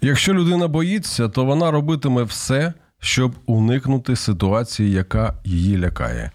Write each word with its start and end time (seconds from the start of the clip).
Якщо 0.00 0.34
людина 0.34 0.68
боїться, 0.68 1.28
то 1.28 1.44
вона 1.44 1.70
робитиме 1.70 2.22
все, 2.22 2.72
щоб 3.00 3.34
уникнути 3.46 4.16
ситуації, 4.16 4.90
яка 4.90 5.34
її 5.44 5.78
лякає. 5.78 6.30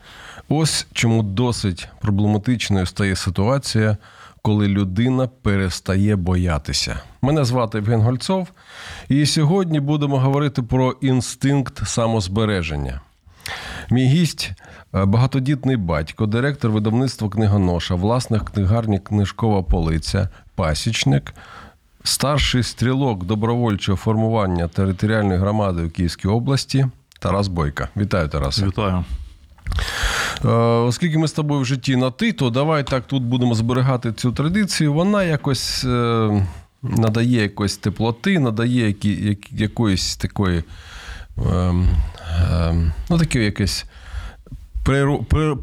Ось 0.50 0.88
чому 0.94 1.24
досить 1.24 1.88
проблематичною 2.02 2.86
стає 2.86 3.16
ситуація, 3.16 3.98
коли 4.42 4.68
людина 4.68 5.28
перестає 5.28 6.16
боятися. 6.16 7.00
Мене 7.22 7.46
звати 7.46 7.78
Євген 7.78 8.02
Гольцов, 8.02 8.48
і 9.10 9.26
сьогодні 9.26 9.80
будемо 9.80 10.20
говорити 10.20 10.62
про 10.62 10.92
інстинкт 10.92 11.88
самозбереження. 11.88 13.02
Мій 13.92 14.06
гість 14.06 14.52
е, 14.96 15.06
багатодітний 15.06 15.78
батько, 15.78 16.26
директор 16.26 16.72
видавництва 16.72 17.30
книгоноша, 17.30 17.96
власник 17.96 18.44
книгарні 18.44 19.00
Книжкова 19.00 19.64
полиця, 19.64 20.30
пасічник, 20.56 21.34
старший 22.04 22.64
стрілок 22.64 23.26
добровольчого 23.26 23.96
формування 23.96 24.68
територіальної 24.68 25.40
громади 25.40 25.84
у 25.84 25.90
Київській 25.90 26.28
області 26.28 26.88
Тарас 27.20 27.48
Бойка. 27.48 27.88
Вітаю, 27.98 28.30
Тарас. 28.30 28.64
Вітаю. 28.64 29.06
Е, 30.46 30.50
Оскільки 30.88 31.18
ми 31.18 31.28
з 31.28 31.32
тобою 31.32 31.62
в 31.62 31.66
житті 31.66 31.96
на 31.96 32.12
ти, 32.12 32.32
то 32.32 32.50
давай 32.50 32.84
так 32.84 33.04
тут 33.08 33.24
будемо 33.24 33.56
зберігати 33.56 34.14
цю 34.14 34.32
традицію. 34.32 34.94
Вона 34.94 35.24
якось 35.24 35.84
е, 35.86 36.48
надає 36.82 37.42
якось 37.42 37.78
теплоти, 37.78 38.40
надає 38.40 38.88
які, 38.88 39.28
як, 39.28 39.52
якоїсь 39.52 40.16
такої, 40.16 40.64
е, 41.38 41.44
е, 41.52 42.92
ну, 43.10 43.18
таке 43.18 43.44
якесь 43.44 43.86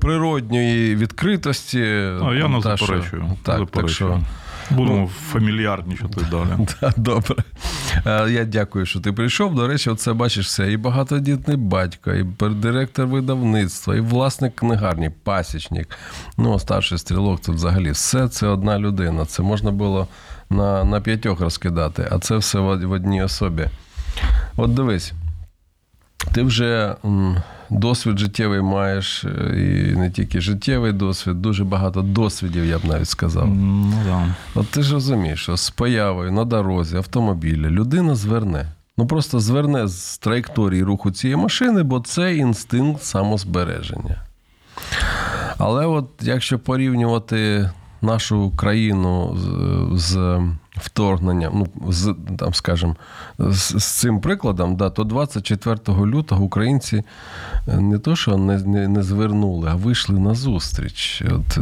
природньої 0.00 0.96
відкритості. 0.96 1.80
А, 2.22 2.34
я 2.34 2.48
не 2.48 2.60
заперечую. 2.60 3.24
Так, 3.42 3.58
заперечую. 3.58 3.70
так 3.70 3.90
що, 3.90 4.20
Будемо 4.70 5.06
фамільярнічати 5.06 6.20
далі. 6.30 6.48
Да, 6.80 6.92
Добре. 6.96 7.34
Е, 8.06 8.30
Я 8.30 8.44
дякую, 8.44 8.86
що 8.86 9.00
ти 9.00 9.12
прийшов. 9.12 9.54
До 9.54 9.68
речі, 9.68 9.90
оце 9.90 10.12
бачиш 10.12 10.46
все. 10.46 10.72
І 10.72 10.76
багатодітний 10.76 11.56
батько, 11.56 12.12
і 12.12 12.26
директор 12.50 13.06
видавництва, 13.06 13.96
і 13.96 14.00
власник 14.00 14.54
книгарні, 14.54 15.10
пасічник. 15.24 15.88
Ну, 16.36 16.58
старший 16.58 16.98
стрілок, 16.98 17.40
це 17.40 17.52
взагалі 17.52 17.90
все 17.90 18.28
це 18.28 18.46
одна 18.46 18.78
людина. 18.78 19.24
Це 19.24 19.42
можна 19.42 19.70
було 19.70 20.08
на, 20.50 20.84
на 20.84 21.00
п'ятьох 21.00 21.40
розкидати, 21.40 22.08
а 22.10 22.18
це 22.18 22.36
все 22.36 22.58
в, 22.58 22.90
одній 22.90 23.22
особі. 23.22 23.66
От 24.56 24.74
дивись. 24.74 25.12
Ти 26.32 26.42
вже 26.42 26.94
досвід 27.70 28.18
життєвий 28.18 28.60
маєш, 28.60 29.24
е, 29.24 29.28
і 29.56 29.96
не 29.96 30.10
тільки 30.10 30.40
життєвий 30.40 30.92
досвід, 30.92 31.42
дуже 31.42 31.64
багато 31.64 32.02
досвідів, 32.02 32.64
я 32.64 32.78
б 32.78 32.84
навіть 32.84 33.08
сказав. 33.08 33.48
Ну, 33.48 33.92
да. 34.06 34.34
От 34.54 34.68
ти 34.68 34.82
ж 34.82 34.94
розумієш, 34.94 35.42
що 35.42 35.56
з 35.56 35.70
появою 35.70 36.32
на 36.32 36.44
дорозі 36.44 36.96
автомобіля 36.96 37.70
людина 37.70 38.14
зверне. 38.14 38.72
Ну 38.96 39.06
просто 39.06 39.40
зверне 39.40 39.88
з 39.88 40.18
траєкторії 40.18 40.82
руху 40.82 41.10
цієї 41.10 41.36
машини, 41.36 41.82
бо 41.82 42.00
це 42.00 42.36
інстинкт 42.36 43.02
самозбереження. 43.02 44.22
Але 45.58 45.86
от 45.86 46.08
якщо 46.20 46.58
порівнювати 46.58 47.70
нашу 48.02 48.52
країну 48.56 49.38
з, 49.94 50.40
з 50.80 50.86
вторгненням, 50.86 51.52
ну, 51.54 51.92
з, 51.92 52.14
там, 52.38 52.54
скажімо, 52.54 52.96
з, 53.38 53.80
з 53.80 53.84
цим 53.84 54.20
прикладом, 54.20 54.76
да, 54.76 54.90
то 54.90 55.04
24 55.04 55.78
лютого 55.88 56.44
українці 56.44 57.02
не 57.66 57.98
то, 57.98 58.16
що 58.16 58.36
не, 58.36 58.58
не, 58.58 58.88
не 58.88 59.02
звернули, 59.02 59.68
а 59.70 59.74
вийшли 59.74 60.18
на 60.18 60.34
зустріч. 60.34 61.22
От, 61.30 61.58
е, 61.58 61.60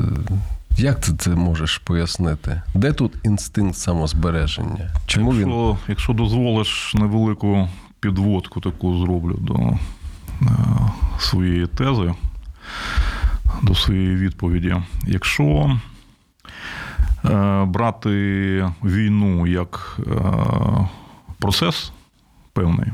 як 0.79 1.01
ти 1.01 1.13
це 1.13 1.31
можеш 1.31 1.79
пояснити? 1.79 2.63
Де 2.75 2.93
тут 2.93 3.13
інстинкт 3.25 3.77
самозбереження? 3.77 4.91
Чому 5.07 5.31
він 5.31 5.39
якщо, 5.39 5.79
якщо 5.89 6.13
дозволиш 6.13 6.95
невелику 6.95 7.69
підводку 8.01 8.61
таку 8.61 8.99
зроблю 8.99 9.37
до 9.41 9.55
е, 9.55 9.77
своєї 11.19 11.67
тези, 11.67 12.15
до 13.63 13.75
своєї 13.75 14.17
відповіді. 14.17 14.77
Якщо 15.07 15.45
е, 15.45 15.81
брати 17.65 18.71
війну 18.85 19.47
як 19.47 20.01
е, 20.07 20.13
процес 21.39 21.93
певний, 22.53 22.89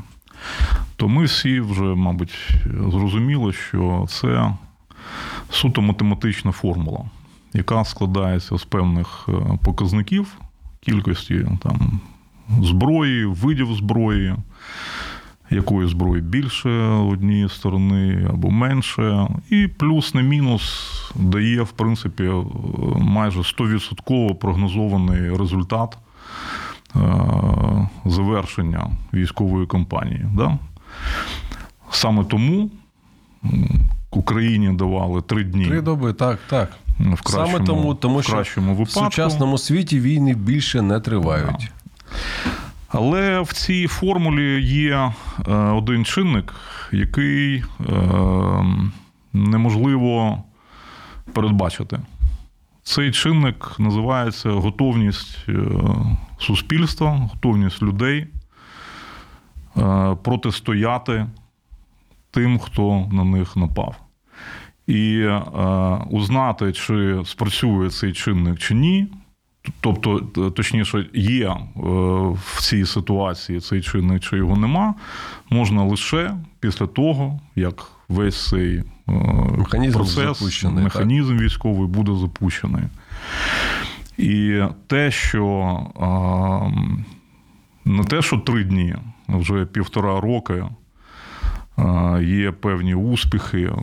то 0.96 1.08
ми 1.08 1.24
всі 1.24 1.60
вже, 1.60 1.82
мабуть, 1.82 2.50
зрозуміли, 2.90 3.52
що 3.52 4.06
це 4.08 4.54
суто 5.50 5.82
математична 5.82 6.52
формула, 6.52 7.00
яка 7.52 7.84
складається 7.84 8.58
з 8.58 8.64
певних 8.64 9.28
е, 9.28 9.32
показників 9.62 10.38
кількості 10.80 11.46
там, 11.62 12.00
зброї, 12.60 13.24
видів 13.24 13.74
зброї, 13.74 14.34
якої 15.50 15.88
зброї 15.88 16.22
більше 16.22 16.70
однієї 16.88 17.48
сторони 17.48 18.26
або 18.30 18.50
менше, 18.50 19.28
і 19.50 19.68
плюс 19.68 20.14
не 20.14 20.22
мінус 20.22 20.90
дає, 21.14 21.62
в 21.62 21.70
принципі, 21.70 22.24
е, 22.24 22.42
майже 22.98 23.40
100% 23.40 24.34
прогнозований 24.34 25.36
результат 25.36 25.98
е, 26.96 27.00
завершення 28.04 28.90
військової 29.14 29.66
кампанії. 29.66 30.26
Да? 30.34 30.58
Саме 31.90 32.24
тому 32.24 32.70
Україні 34.16 34.72
давали 34.72 35.22
три 35.22 35.44
дні. 35.44 35.66
три 35.66 35.80
доби? 35.80 36.12
Так, 36.12 36.38
так. 36.50 36.72
В 36.98 37.22
кращому, 37.22 37.46
Саме 37.52 37.66
тому, 37.66 37.94
тому 37.94 38.18
в 38.18 38.26
кращому 38.26 38.66
що 38.66 38.78
випадку. 38.78 39.00
в 39.00 39.04
сучасному 39.04 39.58
світі 39.58 40.00
війни 40.00 40.34
більше 40.34 40.82
не 40.82 41.00
тривають. 41.00 41.72
Але 42.96 43.40
в 43.40 43.52
цій 43.52 43.86
формулі 43.86 44.62
є 44.62 45.12
е, 45.48 45.52
один 45.54 46.04
чинник, 46.04 46.54
який 46.92 47.56
е, 47.56 47.64
неможливо 49.32 50.42
передбачити. 51.32 51.98
Цей 52.82 53.12
чинник 53.12 53.76
називається 53.78 54.50
готовність 54.50 55.38
е, 55.48 55.54
суспільства, 56.38 57.10
готовність 57.10 57.82
людей 57.82 58.26
протистояти 60.22 61.26
тим, 62.30 62.58
хто 62.58 63.08
на 63.12 63.24
них 63.24 63.56
напав. 63.56 63.96
І 64.86 65.28
узнати, 66.10 66.72
чи 66.72 67.22
спрацює 67.24 67.90
цей 67.90 68.12
чинник 68.12 68.58
чи 68.58 68.74
ні. 68.74 69.08
Тобто, 69.80 70.18
точніше, 70.50 71.06
є 71.14 71.48
е, 71.48 71.58
в 72.32 72.58
цій 72.60 72.86
ситуації 72.86 73.60
цей 73.60 73.82
чинник, 73.82 74.22
чи 74.22 74.36
його 74.36 74.56
нема, 74.56 74.94
можна 75.50 75.84
лише 75.84 76.36
після 76.60 76.86
того, 76.86 77.40
як 77.56 77.84
весь 78.08 78.48
цей 78.48 78.76
е, 78.76 78.84
Механізм 79.58 79.98
процес, 79.98 80.64
механізм 80.64 81.38
військовий 81.38 81.86
буде 81.86 82.16
запущений. 82.16 82.84
І 84.18 84.62
те, 84.86 85.10
що 85.10 85.76
е, 85.96 87.04
не 87.84 88.04
те, 88.04 88.22
що 88.22 88.38
три 88.38 88.64
дні, 88.64 88.96
вже 89.28 89.64
півтора 89.64 90.20
роки. 90.20 90.64
Є 92.22 92.52
певні 92.52 92.94
успіхи. 92.94 93.62
Е, 93.62 93.74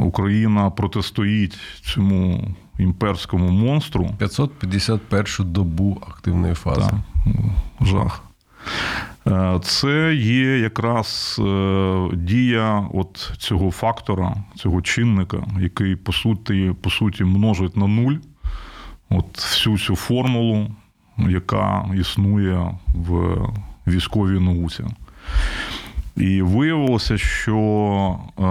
Україна 0.00 0.70
протистоїть 0.70 1.58
цьому 1.80 2.44
імперському 2.78 3.50
монстру. 3.50 4.10
551 4.18 5.52
добу 5.52 6.02
активної 6.08 6.54
фази. 6.54 6.90
Так, 6.90 7.86
жах. 7.86 8.22
Е, 9.26 9.60
Це 9.62 10.14
є 10.14 10.58
якраз 10.58 11.40
е, 11.44 12.08
дія 12.12 12.88
от 12.94 13.32
цього 13.38 13.70
фактора, 13.70 14.36
цього 14.54 14.82
чинника, 14.82 15.46
який 15.60 15.96
по 15.96 16.12
суті, 16.12 16.72
по 16.80 16.90
суті 16.90 17.24
множить 17.24 17.76
на 17.76 17.86
нуль 17.86 18.16
от 19.10 19.36
всю 19.36 19.78
цю 19.78 19.96
формулу, 19.96 20.66
яка 21.18 21.90
існує 21.94 22.70
в 22.94 23.36
військовій 23.86 24.40
науці. 24.40 24.84
І 26.16 26.42
виявилося, 26.42 27.18
що 27.18 28.18
е, 28.38 28.42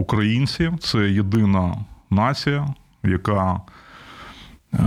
українці 0.00 0.70
це 0.80 0.98
єдина 0.98 1.76
нація, 2.10 2.74
яка 3.02 3.60
е, 4.74 4.80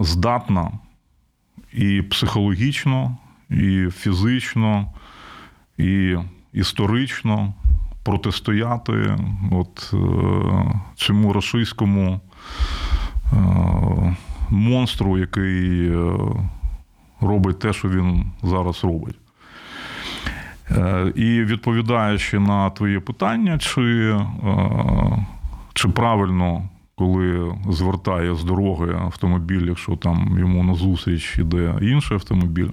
здатна 0.00 0.70
і 1.72 2.02
психологічно, 2.02 3.16
і 3.50 3.88
фізично 3.90 4.92
і 5.78 6.16
історично 6.52 7.54
протистояти 8.04 9.16
от, 9.50 9.94
цьому 10.94 11.32
російському 11.32 12.20
монстру, 14.50 15.18
який 15.18 15.92
робить 17.20 17.58
те, 17.58 17.72
що 17.72 17.88
він 17.88 18.30
зараз 18.42 18.84
робить. 18.84 19.21
І 21.14 21.42
відповідаючи 21.42 22.38
на 22.38 22.70
твоє 22.70 23.00
питання, 23.00 23.58
чи 23.58 24.16
чи 25.74 25.88
правильно, 25.88 26.62
коли 26.94 27.54
звертає 27.68 28.34
з 28.34 28.44
дороги 28.44 28.94
автомобіль, 29.04 29.66
якщо 29.66 29.96
там 29.96 30.36
йому 30.38 30.64
назустріч 30.64 31.38
іде 31.38 31.74
інший 31.82 32.14
автомобіль, 32.14 32.70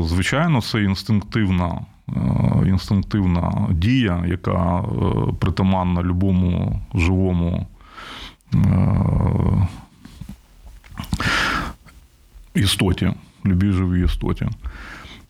звичайно, 0.00 0.62
це 0.62 0.82
інстинктивна 0.82 1.80
інстинктивна 2.66 3.68
дія, 3.70 4.24
яка 4.26 4.84
притаманна 5.38 6.02
любому 6.02 6.80
живому 6.94 7.66
істоті, 12.54 13.12
любій 13.46 13.72
живій 13.72 14.04
істоті. 14.04 14.48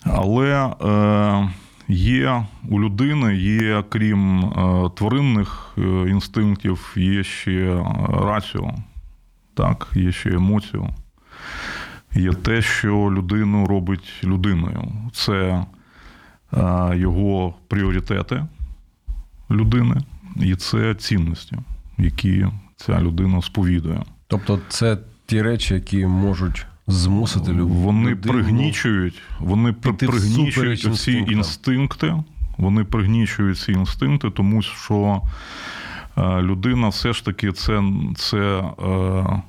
Але 0.05 0.67
е, 0.67 1.51
є 1.89 2.45
у 2.69 2.81
людини, 2.81 3.37
є, 3.37 3.85
крім 3.89 4.45
е, 4.45 4.91
тваринних 4.95 5.75
е, 5.79 5.81
інстинктів, 6.11 6.93
є 6.97 7.25
ще 7.25 7.85
раціо, 8.09 8.75
так, 9.55 9.89
є 9.95 10.13
ще 10.13 10.31
емоціо. 10.31 10.89
Є 12.15 12.33
те, 12.33 12.63
що 12.63 12.93
людину 12.93 13.67
робить 13.67 14.13
людиною. 14.25 14.93
Це 15.13 15.65
його 16.95 17.55
пріоритети 17.69 18.47
людини, 19.51 19.97
і 20.37 20.57
це 20.57 20.95
цінності, 20.95 21.57
які 21.99 22.47
ця 22.77 23.01
людина 23.01 23.43
сповідує. 23.43 24.03
Тобто, 24.27 24.61
це 24.69 24.99
ті 25.27 25.43
речі, 25.43 25.75
які 25.75 26.07
можуть 26.07 26.67
змусити 26.87 27.51
людину. 27.51 27.67
Вони 27.67 28.17
пригнічують, 28.17 29.23
вони 29.41 29.73
пригнічують 29.73 30.97
ці 30.97 31.13
інстинкти. 31.13 32.15
Вони 32.59 32.85
пригнічують 32.85 33.59
ці 33.59 33.73
інстинкти, 33.73 34.31
тому 34.31 34.63
що 34.63 35.23
е, 36.19 36.43
людина 36.43 36.89
все 36.89 37.13
ж 37.13 37.25
таки 37.25 37.53
це 37.53 37.83
це 38.17 38.39
е, 38.39 39.43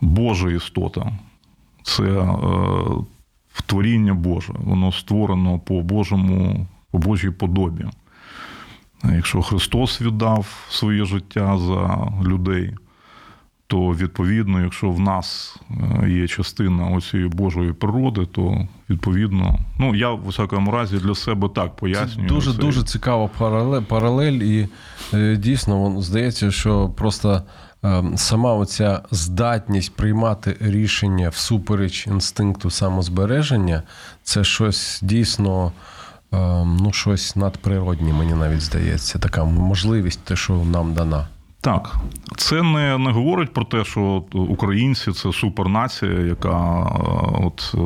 Божа 0.00 0.50
істота, 0.50 1.12
це 1.82 2.02
е, 2.02 2.34
творіння 3.66 4.14
Боже. 4.14 4.52
Воно 4.58 4.92
створено 4.92 5.58
по 5.58 5.82
Божому, 5.82 6.66
по 6.90 6.98
Божій 6.98 7.30
подобі. 7.30 7.84
Якщо 9.04 9.42
Христос 9.42 10.00
віддав 10.00 10.66
своє 10.70 11.04
життя 11.04 11.58
за 11.58 12.12
людей, 12.24 12.74
то 13.66 13.88
відповідно, 13.90 14.60
якщо 14.60 14.90
в 14.90 15.00
нас 15.00 15.56
е, 16.02 16.10
є 16.10 16.28
частина 16.28 16.88
оцієї 16.88 17.28
Божої 17.28 17.72
природи, 17.72 18.26
то 18.26 18.68
відповідно, 18.90 19.58
ну 19.78 19.94
я 19.94 20.10
в 20.10 20.26
усякому 20.26 20.70
разі 20.70 20.96
для 20.96 21.14
себе 21.14 21.48
так 21.54 21.76
пояснюю. 21.76 22.28
Це 22.28 22.34
Дуже 22.34 22.52
це. 22.52 22.58
дуже 22.58 22.82
цікава 22.82 23.30
паралель, 23.38 23.82
паралель, 23.82 24.32
і 24.32 24.68
е, 25.14 25.36
дійсно 25.36 26.02
здається, 26.02 26.50
що 26.50 26.88
просто 26.88 27.42
е, 27.84 28.04
сама 28.16 28.54
оця 28.54 29.02
здатність 29.10 29.96
приймати 29.96 30.56
рішення 30.60 31.28
всупереч 31.28 32.06
інстинкту 32.06 32.70
самозбереження, 32.70 33.82
це 34.22 34.44
щось 34.44 35.00
дійсно. 35.02 35.72
Ну, 36.80 36.90
щось 36.92 37.36
надприроднє, 37.36 38.12
мені 38.12 38.34
навіть 38.34 38.60
здається, 38.60 39.18
така 39.18 39.44
можливість, 39.44 40.20
те, 40.24 40.36
що 40.36 40.54
нам 40.54 40.94
дана. 40.94 41.26
Так, 41.66 41.96
це 42.36 42.62
не 42.62 42.98
не 42.98 43.10
говорить 43.12 43.52
про 43.52 43.64
те, 43.64 43.84
що 43.84 44.24
українці 44.32 45.12
це 45.12 45.32
супернація, 45.32 46.12
яка 46.12 46.82
е, 46.82 46.92
от 47.44 47.74
е, 47.74 47.78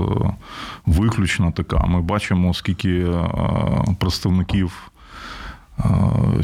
виключна 0.86 1.50
така. 1.50 1.86
Ми 1.86 2.00
бачимо, 2.00 2.54
скільки 2.54 2.98
е, 2.98 3.28
представників 3.98 4.90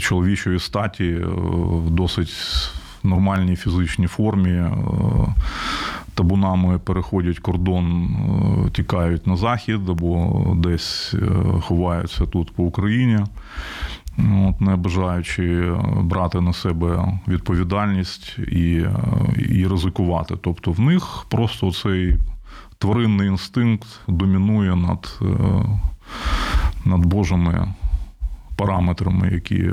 чоловічої 0.00 0.60
статі 0.60 1.14
в 1.54 1.90
досить 1.90 2.34
нормальній 3.02 3.56
фізичній 3.56 4.06
формі. 4.06 4.64
Табунами 6.14 6.78
переходять 6.78 7.38
кордон, 7.38 8.08
тікають 8.72 9.26
на 9.26 9.36
захід 9.36 9.88
або 9.88 10.42
десь 10.56 11.14
ховаються 11.60 12.26
тут 12.26 12.50
по 12.50 12.62
Україні 12.62 13.18
от, 14.18 14.60
не 14.60 14.76
бажаючи 14.76 15.44
е, 15.44 15.78
брати 16.02 16.40
на 16.40 16.52
себе 16.52 17.18
відповідальність 17.28 18.38
і, 18.38 18.78
е, 18.78 18.92
і 19.48 19.66
ризикувати. 19.66 20.34
Тобто 20.42 20.72
в 20.72 20.80
них 20.80 21.26
просто 21.28 21.72
цей 21.72 22.16
тваринний 22.78 23.28
інстинкт 23.28 23.86
домінує 24.08 24.76
над, 24.76 25.18
е, 25.22 25.26
над 26.84 27.06
Божими 27.06 27.74
параметрами, 28.56 29.30
які. 29.32 29.70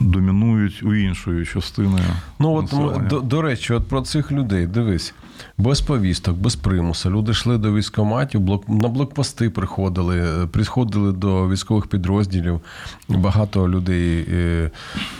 Домінують 0.00 0.82
у 0.82 0.94
іншої 0.94 1.46
частини. 1.46 2.00
Ну 2.38 2.52
от 2.52 2.74
до, 3.08 3.20
до 3.20 3.42
речі, 3.42 3.72
от 3.72 3.88
про 3.88 4.00
цих 4.00 4.32
людей 4.32 4.66
дивись 4.66 5.14
без 5.58 5.80
повісток, 5.80 6.36
без 6.36 6.56
примусу. 6.56 7.10
Люди 7.10 7.32
йшли 7.32 7.58
до 7.58 7.74
військоматів, 7.74 8.40
блок 8.40 8.68
на 8.68 8.88
блокпости 8.88 9.50
приходили, 9.50 10.46
приходили 10.46 11.12
до 11.12 11.48
військових 11.48 11.86
підрозділів. 11.86 12.60
Багато 13.08 13.68
людей 13.68 14.26
е, 14.30 14.70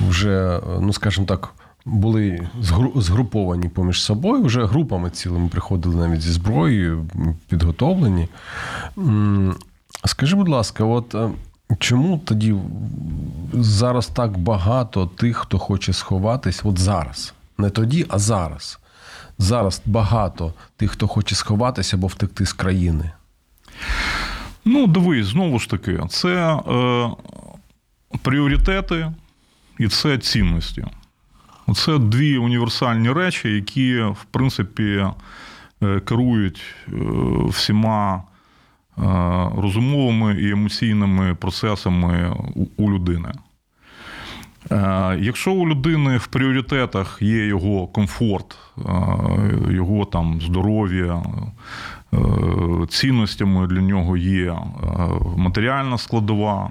вже, 0.09 0.61
ну 0.81 0.93
скажімо 0.93 1.27
так. 1.27 1.53
Були 1.89 2.49
згруповані 2.97 3.69
поміж 3.69 4.03
собою, 4.03 4.43
вже 4.43 4.67
групами 4.67 5.11
цілими 5.11 5.49
приходили 5.49 5.97
навіть 5.97 6.21
зі 6.21 6.33
зброєю, 6.33 7.07
підготовлені. 7.49 8.29
Скажи, 10.05 10.37
будь 10.37 10.49
ласка, 10.49 10.85
от 10.85 11.15
е, 11.15 11.29
чому 11.79 12.19
тоді 12.25 12.55
зараз 13.53 14.07
так 14.07 14.39
багато 14.39 15.07
тих, 15.07 15.37
хто 15.37 15.59
хоче 15.59 15.93
сховатись, 15.93 16.61
от 16.65 16.79
зараз? 16.79 17.35
Не 17.59 17.71
тоді, 17.71 18.07
а 18.09 18.19
зараз 18.19 18.79
зараз 19.39 19.83
багато 19.87 20.53
тих, 20.77 20.91
хто 20.91 21.09
хоче 21.09 21.35
сховатися 21.35 21.97
або 21.97 22.07
втекти 22.07 22.47
з 22.47 22.53
країни? 22.53 23.11
Ну, 24.65 24.87
дивись, 24.87 25.27
знову 25.27 25.59
ж 25.59 25.71
таки, 25.71 26.01
це 26.09 26.55
е, 26.55 27.11
пріоритети 28.23 29.13
і 29.79 29.89
це 29.89 30.19
цінності. 30.19 30.85
Це 31.75 31.99
дві 31.99 32.39
універсальні 32.39 33.13
речі, 33.13 33.49
які, 33.49 34.01
в 34.01 34.27
принципі, 34.31 35.07
е, 35.83 36.01
керують 36.01 36.63
е, 36.89 36.93
всіма 37.49 38.17
е, 38.17 38.23
розумовими 39.57 40.41
і 40.41 40.51
емоційними 40.51 41.35
процесами 41.35 42.37
у 42.77 42.91
людини. 42.91 43.33
Е, 44.71 45.19
якщо 45.21 45.53
у 45.53 45.69
людини 45.69 46.17
в 46.17 46.27
пріоритетах 46.27 47.19
є 47.21 47.47
його 47.47 47.87
комфорт, 47.87 48.59
е, 48.79 48.83
його 49.71 50.05
там 50.05 50.41
здоров'я, 50.41 51.23
е, 52.15 52.19
цінностями 52.89 53.67
для 53.67 53.81
нього 53.81 54.17
є 54.17 54.59
матеріальна 55.37 55.99
складова, 55.99 56.71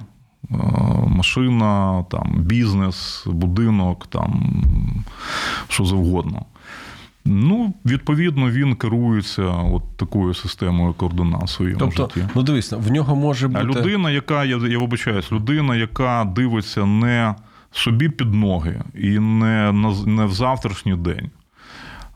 машина, 1.07 2.03
там, 2.09 2.33
бізнес, 2.37 3.23
будинок, 3.27 4.07
там, 4.07 4.63
що 5.67 5.85
завгодно. 5.85 6.45
Ну, 7.25 7.73
відповідно, 7.85 8.51
він 8.51 8.75
керується 8.75 9.43
от 9.43 9.97
такою 9.97 10.33
системою 10.33 10.93
координат 10.93 11.49
своєму 11.49 11.79
тобто, 11.79 12.03
житті. 12.03 12.29
Ну, 12.35 12.43
дивись, 12.43 12.71
в 12.71 12.91
нього 12.91 13.15
може 13.15 13.47
бути. 13.47 13.59
А 13.59 13.63
людина, 13.63 14.11
яка, 14.11 14.45
я 14.45 14.57
я 14.57 14.77
вибачаюсь, 14.79 15.31
людина, 15.31 15.75
яка 15.75 16.23
дивиться 16.35 16.85
не 16.85 17.35
собі 17.75 18.09
під 18.09 18.33
ноги 18.33 18.81
і 18.93 19.19
не 19.19 19.71
не 20.05 20.25
в 20.25 20.31
завтрашній 20.31 20.95
день. 20.95 21.29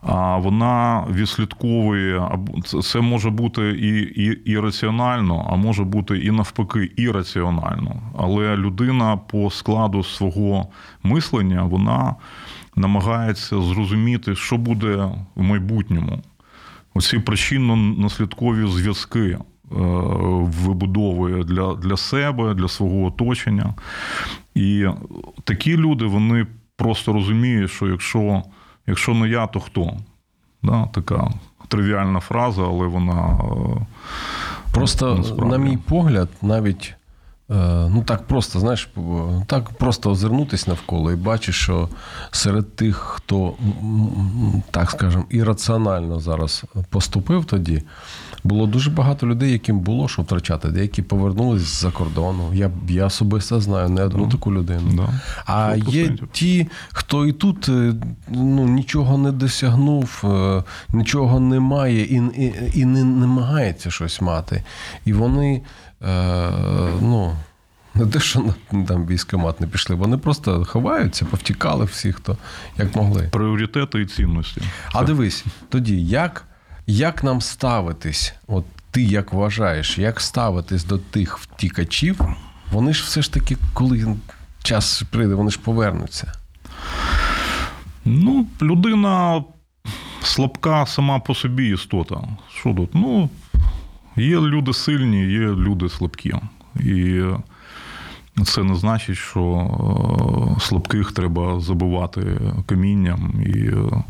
А 0.02 0.36
вона 0.36 1.04
відслідковує, 1.10 2.38
це 2.82 3.00
може 3.00 3.30
бути 3.30 3.70
і 3.70 4.00
і, 4.00 4.52
і 4.52 4.58
раціонально, 4.58 5.48
а 5.50 5.56
може 5.56 5.84
бути 5.84 6.18
і 6.18 6.30
навпаки, 6.30 6.90
ірраціонально. 6.96 8.02
Але 8.18 8.56
людина 8.56 9.16
по 9.16 9.50
складу 9.50 10.04
свого 10.04 10.68
мислення 11.02 11.62
вона 11.62 12.14
намагається 12.76 13.60
зрозуміти, 13.60 14.34
що 14.34 14.56
буде 14.56 15.08
в 15.34 15.42
майбутньому. 15.42 16.22
Оці 16.94 17.18
причинно-наслідкові 17.18 18.66
зв'язки. 18.66 19.38
Е, 19.72 19.76
вибудовує 20.64 21.44
для 21.44 21.74
для 21.74 21.96
себе, 21.96 22.54
для 22.54 22.68
свого 22.68 23.06
оточення. 23.06 23.74
І 24.54 24.86
такі 25.44 25.76
люди 25.76 26.04
вони 26.04 26.46
просто 26.76 27.12
розуміють, 27.12 27.70
що 27.70 27.88
якщо 27.88 28.42
якщо 28.86 29.14
не 29.14 29.28
я, 29.28 29.46
то 29.46 29.60
хто? 29.60 29.96
Да, 30.62 30.86
Така 30.86 31.30
тривіальна 31.68 32.20
фраза, 32.20 32.62
але 32.62 32.86
вона 32.86 33.38
Просто, 34.72 35.14
Насправді. 35.14 35.50
на 35.50 35.58
мій 35.58 35.76
погляд, 35.76 36.28
навіть 36.42 36.94
е, 37.50 37.54
ну 37.90 38.04
так 38.06 38.26
просто, 38.26 38.60
знаєш, 38.60 38.88
так 39.46 39.70
просто 39.70 40.10
озирнутись 40.10 40.66
навколо 40.66 41.12
і 41.12 41.16
бачиш, 41.16 41.62
що 41.62 41.88
серед 42.30 42.76
тих, 42.76 42.96
хто, 42.96 43.54
так 44.70 44.90
скажемо, 44.90 45.24
ірраціонально 45.30 46.20
зараз 46.20 46.64
поступив 46.90 47.44
тоді, 47.44 47.82
було 48.44 48.66
дуже 48.66 48.90
багато 48.90 49.26
людей, 49.26 49.52
яким 49.52 49.80
було 49.80 50.08
що 50.08 50.22
втрачати, 50.22 50.68
деякі 50.68 51.02
повернулись 51.02 51.62
з-за 51.62 51.90
кордону. 51.90 52.54
Я, 52.54 52.70
я 52.88 53.06
особисто 53.06 53.60
знаю 53.60 53.88
не 53.88 54.04
одну 54.04 54.28
таку 54.28 54.52
людину. 54.52 54.92
Да. 54.92 55.08
А 55.46 55.76
є 55.76 56.16
ті, 56.32 56.68
хто 56.92 57.26
і 57.26 57.32
тут 57.32 57.68
е, 57.68 57.94
ну, 58.28 58.68
нічого 58.68 59.18
не 59.18 59.32
досягнув, 59.32 60.22
е, 60.24 60.64
нічого 60.88 61.40
не 61.40 61.60
має 61.60 62.02
і, 62.02 62.16
і, 62.16 62.54
і 62.74 62.84
не 62.84 63.04
намагається 63.04 63.90
щось 63.90 64.20
мати. 64.20 64.64
І 65.04 65.12
вони, 65.12 65.62
е, 66.02 66.50
ну, 67.00 67.32
не 67.94 68.06
те, 68.06 68.20
що 68.20 68.54
там 68.88 69.06
військомат 69.06 69.60
не 69.60 69.66
пішли, 69.66 69.96
вони 69.96 70.18
просто 70.18 70.64
ховаються, 70.64 71.24
повтікали 71.24 71.84
всі, 71.84 72.12
хто 72.12 72.36
як 72.78 72.96
могли. 72.96 73.28
Пріоритети 73.32 74.00
і 74.00 74.06
цінності. 74.06 74.62
А 74.92 75.04
дивись, 75.04 75.44
тоді 75.68 76.06
як, 76.06 76.46
як 76.90 77.24
нам 77.24 77.40
ставитись? 77.40 78.34
От 78.46 78.64
ти 78.90 79.02
як 79.02 79.32
вважаєш, 79.32 79.98
як 79.98 80.20
ставитись 80.20 80.84
до 80.84 80.98
тих 80.98 81.38
втікачів? 81.38 82.20
Вони 82.72 82.94
ж 82.94 83.04
все 83.04 83.22
ж 83.22 83.32
таки, 83.32 83.56
коли 83.74 84.16
час 84.62 85.02
прийде, 85.10 85.34
вони 85.34 85.50
ж 85.50 85.58
повернуться. 85.60 86.32
Ну, 88.04 88.46
людина 88.62 89.44
слабка 90.22 90.86
сама 90.86 91.18
по 91.18 91.34
собі 91.34 91.68
істота. 91.68 92.20
Що 92.54 92.74
тут? 92.74 92.94
Ну, 92.94 93.30
є 94.16 94.40
люди 94.40 94.72
сильні, 94.72 95.26
є 95.26 95.38
люди 95.38 95.88
слабкі. 95.88 96.34
І 96.80 97.22
це 98.44 98.62
не 98.62 98.74
значить, 98.74 99.16
що 99.16 99.42
е, 100.56 100.60
слабких 100.60 101.12
треба 101.12 101.60
забивати 101.60 102.40
камінням 102.66 103.42
і, 103.46 103.58
е, 103.58 104.04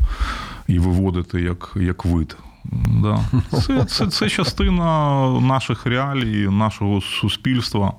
і 0.67 0.79
виводити 0.79 1.41
як, 1.41 1.73
як 1.75 2.05
вид. 2.05 2.37
Да. 2.63 3.19
Це, 3.61 3.85
це, 3.85 4.07
це 4.07 4.29
частина 4.29 5.27
наших 5.41 5.85
реалій, 5.85 6.47
нашого 6.49 7.01
суспільства. 7.01 7.93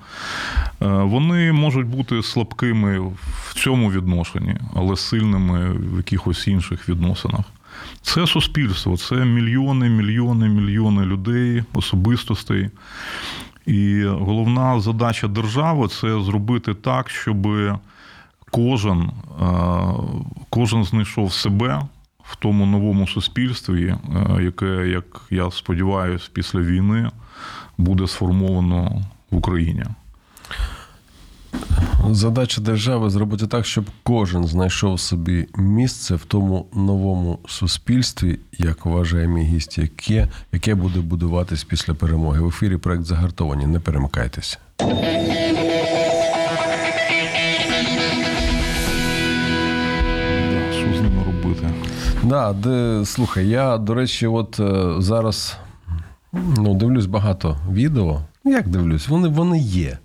Е, 0.83 0.87
Вони 0.87 1.53
можуть 1.53 1.87
бути 1.87 2.23
слабкими 2.23 2.99
в 2.99 3.55
цьому 3.55 3.91
відношенні, 3.91 4.57
але 4.75 4.97
сильними 4.97 5.73
в 5.73 5.97
якихось 5.97 6.49
інших 6.49 6.89
відносинах. 6.89 7.45
Це 8.03 8.27
суспільство, 8.27 8.97
це 8.97 9.15
мільйони, 9.15 9.89
мільйони, 9.89 10.49
мільйони 10.49 11.03
людей, 11.03 11.65
особистостей. 11.75 12.71
І 13.67 14.03
головна 14.05 14.81
задача 14.81 15.29
держави 15.29 15.89
це 15.89 16.23
зробити 16.23 16.75
так, 16.75 17.11
щоб 17.11 17.49
кожен, 18.51 19.11
е, 19.43 19.47
кожен 20.51 20.85
знайшов 20.85 21.33
себе 21.33 21.83
в 22.33 22.37
тому 22.37 22.67
новому 22.67 23.09
суспільстві, 23.09 23.95
е, 24.39 24.43
яке, 24.43 24.89
як 24.89 25.05
я 25.31 25.51
сподіваюся, 25.51 26.29
після 26.33 26.61
війни 26.61 27.11
буде 27.79 28.07
сформовано 28.07 29.03
в 29.31 29.37
Україні. 29.37 29.85
Задача 32.11 32.61
держави 32.61 33.11
зробити 33.11 33.47
так, 33.47 33.67
щоб 33.67 33.85
кожен 34.03 34.47
знайшов 34.47 35.01
собі 35.01 35.47
місце 35.57 36.15
в 36.15 36.25
тому 36.25 36.67
новому 36.75 37.39
суспільстві, 37.49 38.39
як 38.59 38.87
вважає 38.87 39.29
мій 39.29 39.45
гість, 39.45 39.79
яке, 39.79 40.29
яке 40.53 40.75
буде 40.75 41.01
будуватись 41.01 41.65
після 41.65 41.95
перемоги. 41.95 42.41
В 42.41 42.49
ефірі 42.49 42.77
проект 42.77 43.05
загартовані. 43.05 43.67
Не 43.67 43.81
перемикайтеся. 43.81 44.59
Да, 52.33 52.53
де, 52.53 53.05
слухай, 53.05 53.49
я, 53.49 53.79
до 53.79 53.95
речі, 53.95 54.27
от 54.27 54.61
е, 54.61 54.95
зараз 54.99 55.57
ну, 56.33 56.75
дивлюсь 56.75 57.07
багато 57.07 57.57
відео. 57.73 58.21
Ну, 58.45 58.53
Як 58.53 58.69
дивлюсь? 58.69 59.09
Вони, 59.09 59.29
вони 59.29 59.59
є. 59.59 59.89
Е, 59.91 59.99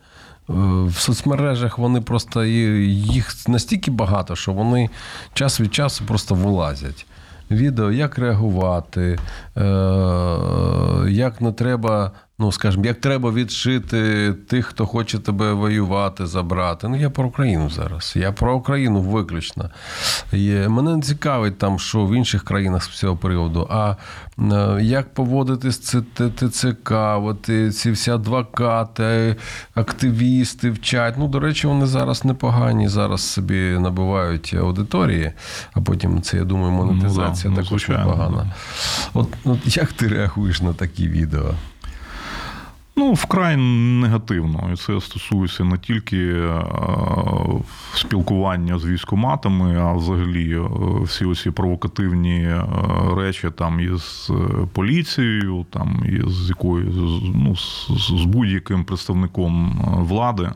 В 0.85 0.95
соцмережах 0.95 1.77
вони 1.77 2.01
просто 2.01 2.45
їх 2.45 3.47
настільки 3.47 3.91
багато, 3.91 4.35
що 4.35 4.53
вони 4.53 4.89
час 5.33 5.61
від 5.61 5.73
часу 5.73 6.03
просто 6.07 6.35
вилазять. 6.35 7.05
Відео, 7.51 7.91
як 7.91 8.17
реагувати, 8.17 9.19
е, 9.57 9.61
як 11.09 11.41
не 11.41 11.51
треба, 11.51 12.11
ну 12.39 12.51
скажімо, 12.51 12.85
як 12.85 13.01
треба 13.01 13.31
відшити 13.31 14.33
тих, 14.33 14.65
хто 14.65 14.85
хоче 14.85 15.19
тебе 15.19 15.53
воювати, 15.53 16.25
забрати. 16.27 16.87
Ну, 16.87 16.95
я 16.95 17.09
про 17.09 17.27
Україну 17.27 17.69
зараз. 17.69 18.13
Я 18.15 18.31
про 18.31 18.55
Україну 18.55 19.01
виключно. 19.01 19.69
Є, 20.31 20.69
мене 20.69 20.95
не 20.95 21.01
цікавить 21.01 21.57
там, 21.57 21.79
що 21.79 22.05
в 22.05 22.13
інших 22.15 22.43
країнах 22.43 22.83
з 22.83 22.89
цього 22.89 23.17
приводу, 23.17 23.67
а 23.71 23.95
е, 24.39 24.77
як 24.81 25.13
поводитись 25.13 25.83
з 25.85 26.01
Т- 26.01 26.29
ТЦК, 26.29 26.93
ці 27.73 27.91
всі 27.91 28.11
адвокати, 28.11 29.35
активісти 29.75 30.71
вчать. 30.71 31.15
Ну, 31.17 31.27
до 31.27 31.39
речі, 31.39 31.67
вони 31.67 31.85
зараз 31.85 32.25
непогані, 32.25 32.87
зараз 32.87 33.21
собі 33.21 33.77
набивають 33.79 34.53
аудиторії, 34.59 35.31
а 35.73 35.81
потім 35.81 36.21
це, 36.21 36.37
я 36.37 36.43
думаю, 36.43 36.71
монетизація 36.71 37.49
Ну, 37.49 37.55
да, 37.55 37.61
ну, 37.61 37.67
також 37.67 37.85
звичайно, 37.85 38.11
непогана. 38.11 38.53
От, 39.13 39.27
от 39.45 39.77
як 39.77 39.91
ти 39.93 40.07
реагуєш 40.07 40.61
на 40.61 40.73
такі 40.73 41.07
відео? 41.07 41.53
Ну, 42.99 43.13
вкрай 43.13 43.57
негативно. 44.01 44.69
І 44.73 44.75
це 44.75 45.01
стосується 45.01 45.63
не 45.63 45.77
тільки 45.77 46.17
е, 46.17 46.63
спілкування 47.93 48.79
з 48.79 48.85
військоматами, 48.85 49.79
а 49.79 49.93
взагалі 49.93 50.55
е, 50.55 50.69
всі 51.03 51.25
оці 51.25 51.51
провокативні 51.51 52.41
е, 52.41 52.63
речі 53.15 53.49
там 53.55 53.79
із 53.79 54.31
поліцією, 54.73 55.65
там 55.69 56.03
із 56.05 56.49
якою 56.49 56.85
ну, 57.35 57.55
з, 57.55 58.23
будь-яким 58.25 58.83
представником 58.83 59.81
влади, 60.09 60.49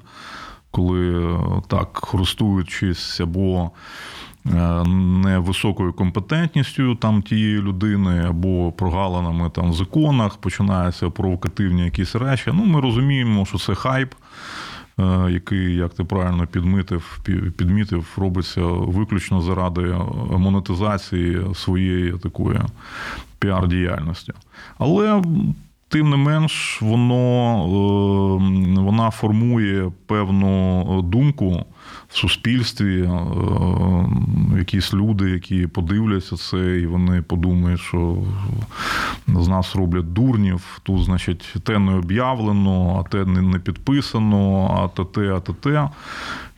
коли 0.71 1.35
так 1.67 1.91
користуючись 1.91 3.19
або 3.19 3.71
невисокою 4.45 5.93
компетентністю 5.93 6.95
там 6.95 7.21
тієї 7.21 7.57
людини 7.57 8.25
або 8.27 8.71
прогалинами 8.71 9.49
там 9.49 9.71
в 9.71 9.73
законах, 9.73 10.37
починаються 10.37 11.09
провокативні 11.09 11.85
якісь 11.85 12.15
речі. 12.15 12.51
Ну, 12.53 12.65
ми 12.65 12.81
розуміємо, 12.81 13.45
що 13.45 13.57
це 13.57 13.75
хайп, 13.75 14.13
е, 14.99 15.31
який, 15.31 15.75
як 15.75 15.93
ти 15.93 16.03
правильно 16.03 16.47
підмітив, 16.47 17.19
підмітив, 17.57 18.13
робиться 18.17 18.61
виключно 18.65 19.41
заради 19.41 19.95
монетизації 20.31 21.41
своєї 21.55 22.11
такої 22.11 22.59
піар-діяльності. 23.39 24.33
Але 24.77 25.21
тим 25.91 26.09
не 26.09 26.17
менш, 26.17 26.81
воно 26.81 27.55
е, 28.77 28.81
вона 28.81 29.11
формує 29.11 29.91
певну 30.05 31.01
думку 31.01 31.65
в 32.09 32.17
суспільстві. 32.17 33.01
е, 33.01 33.09
Якісь 34.57 34.93
люди, 34.93 35.29
які 35.29 35.67
подивляться 35.67 36.37
це, 36.37 36.79
і 36.79 36.85
вони 36.85 37.21
подумають, 37.21 37.79
що 37.79 38.17
з 39.27 39.47
нас 39.47 39.75
роблять 39.75 40.13
дурнів. 40.13 40.79
Тут, 40.83 41.03
значить, 41.03 41.55
те 41.63 41.79
не 41.79 41.93
об'явлено, 41.93 43.03
а 43.05 43.09
те 43.09 43.25
не 43.25 43.59
підписано, 43.59 44.71
а 44.83 44.87
те 44.87 45.05
те, 45.05 45.33
а 45.33 45.39
те 45.39 45.53
те. 45.53 45.89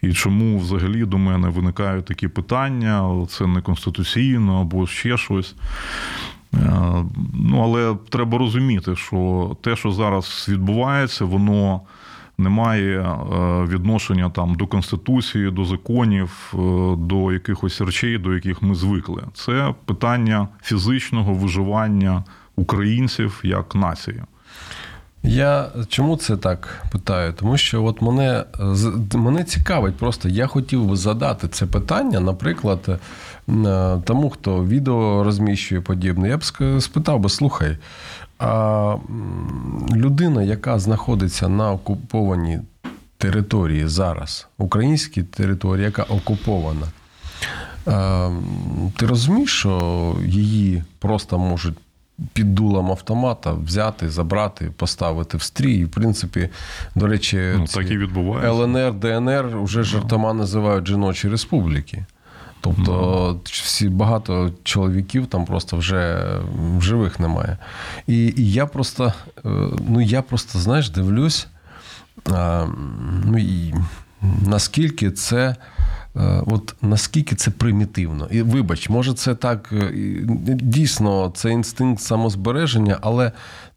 І 0.02 0.14
чому 0.14 0.60
взагалі 0.60 1.06
до 1.06 1.18
мене 1.18 1.50
виникають 1.50 2.06
такі 2.06 2.28
питання? 2.28 3.26
Це 3.30 3.48
не 3.48 3.62
конституційно 3.62 4.62
або 4.62 4.88
ще 4.88 5.18
щось. 5.18 5.56
Е, 6.54 7.04
Ну, 7.34 7.62
але 7.64 7.96
треба 8.10 8.38
розуміти, 8.38 8.96
що 8.96 9.52
те, 9.62 9.76
що 9.76 9.92
зараз 9.92 10.46
відбувається, 10.50 11.26
воно 11.26 11.82
не 12.38 12.50
має 12.50 13.00
е, 13.00 13.16
відношення 13.66 14.30
там 14.30 14.56
до 14.56 14.68
конституції, 14.68 15.52
до 15.52 15.66
законів, 15.66 16.54
е, 16.54 16.58
до 16.98 17.32
якихось 17.32 17.82
речей, 17.82 18.18
до 18.18 18.34
яких 18.34 18.62
ми 18.62 18.76
звикли. 18.76 19.24
Це 19.34 19.74
питання 19.86 20.48
фізичного 20.64 21.34
виживання 21.34 22.24
українців 22.56 23.40
як 23.44 23.76
нації. 23.76 24.22
Я 25.26 25.70
чому 25.88 26.18
це 26.18 26.38
так 26.38 26.86
питаю? 26.92 27.34
Тому 27.34 27.58
що 27.58 27.84
от 27.84 28.02
мене, 28.02 28.44
мене 29.14 29.44
цікавить 29.44 29.96
просто, 29.98 30.30
я 30.30 30.48
хотів 30.48 30.86
би 30.86 30.96
задати 30.96 31.48
це 31.48 31.66
питання, 31.66 32.20
наприклад, 32.20 33.00
тому, 34.04 34.30
хто 34.30 34.66
відео 34.66 35.24
розміщує 35.24 35.82
подібне. 35.82 36.30
Я 36.30 36.38
б 36.38 36.44
спитав 36.82 37.20
би, 37.20 37.30
слухай, 37.30 37.78
а 38.40 38.96
людина, 39.96 40.44
яка 40.44 40.80
знаходиться 40.80 41.48
на 41.48 41.72
окупованій 41.72 42.60
території 43.18 43.88
зараз, 43.88 44.48
українській 44.58 45.24
території, 45.24 45.86
яка 45.86 46.04
окупована, 46.04 46.88
е, 47.88 48.32
ти 48.98 49.06
розумієш, 49.06 49.60
що 49.60 50.16
її 50.26 50.84
просто 51.00 51.40
можуть 51.40 51.78
під 52.34 52.56
дулом 52.56 52.92
автомата 52.92 53.54
взяти, 53.54 54.10
забрати, 54.10 54.72
поставити 54.78 55.38
в 55.38 55.42
стрій. 55.42 55.74
І, 55.74 55.86
в 55.86 55.90
принципі, 55.90 56.50
до 56.96 57.08
речі, 57.08 57.54
Ну, 57.58 57.66
так 57.66 57.92
і 57.92 57.98
відбувається. 57.98 58.50
ЛНР, 58.50 58.94
ДНР 58.94 59.60
вже 59.64 59.84
жартома 59.84 60.34
називають 60.34 60.88
жіночі 60.88 61.30
республіки. 61.30 62.06
Тобто 62.64 63.40
всі 63.46 63.90
багато 63.90 64.52
чоловіків 64.64 65.28
там 65.28 65.46
просто 65.46 65.78
вже 65.78 66.28
живих 66.80 67.20
немає. 67.20 67.58
І, 68.08 68.34
і 68.38 68.52
я 68.52 68.66
просто, 68.66 69.14
е, 69.38 69.50
ну 69.88 70.02
я 70.02 70.22
просто, 70.22 70.60
знаєш, 70.60 70.90
дивлюсь, 70.90 71.48
ну 73.26 73.38
і 73.38 73.74
наскільки 74.48 75.12
це. 75.12 75.56
е, 76.16 76.42
От 76.46 76.76
наскільки 76.82 77.36
це 77.36 77.52
примітивно, 77.52 78.28
і 78.32 78.42
вибач, 78.42 78.90
може, 78.90 79.14
це 79.14 79.36
так 79.36 79.70
е, 79.74 79.90
дійсно 80.48 81.32
це 81.36 81.50
інстинкт 81.52 82.02
самозбереження, 82.02 82.98
але 83.02 83.32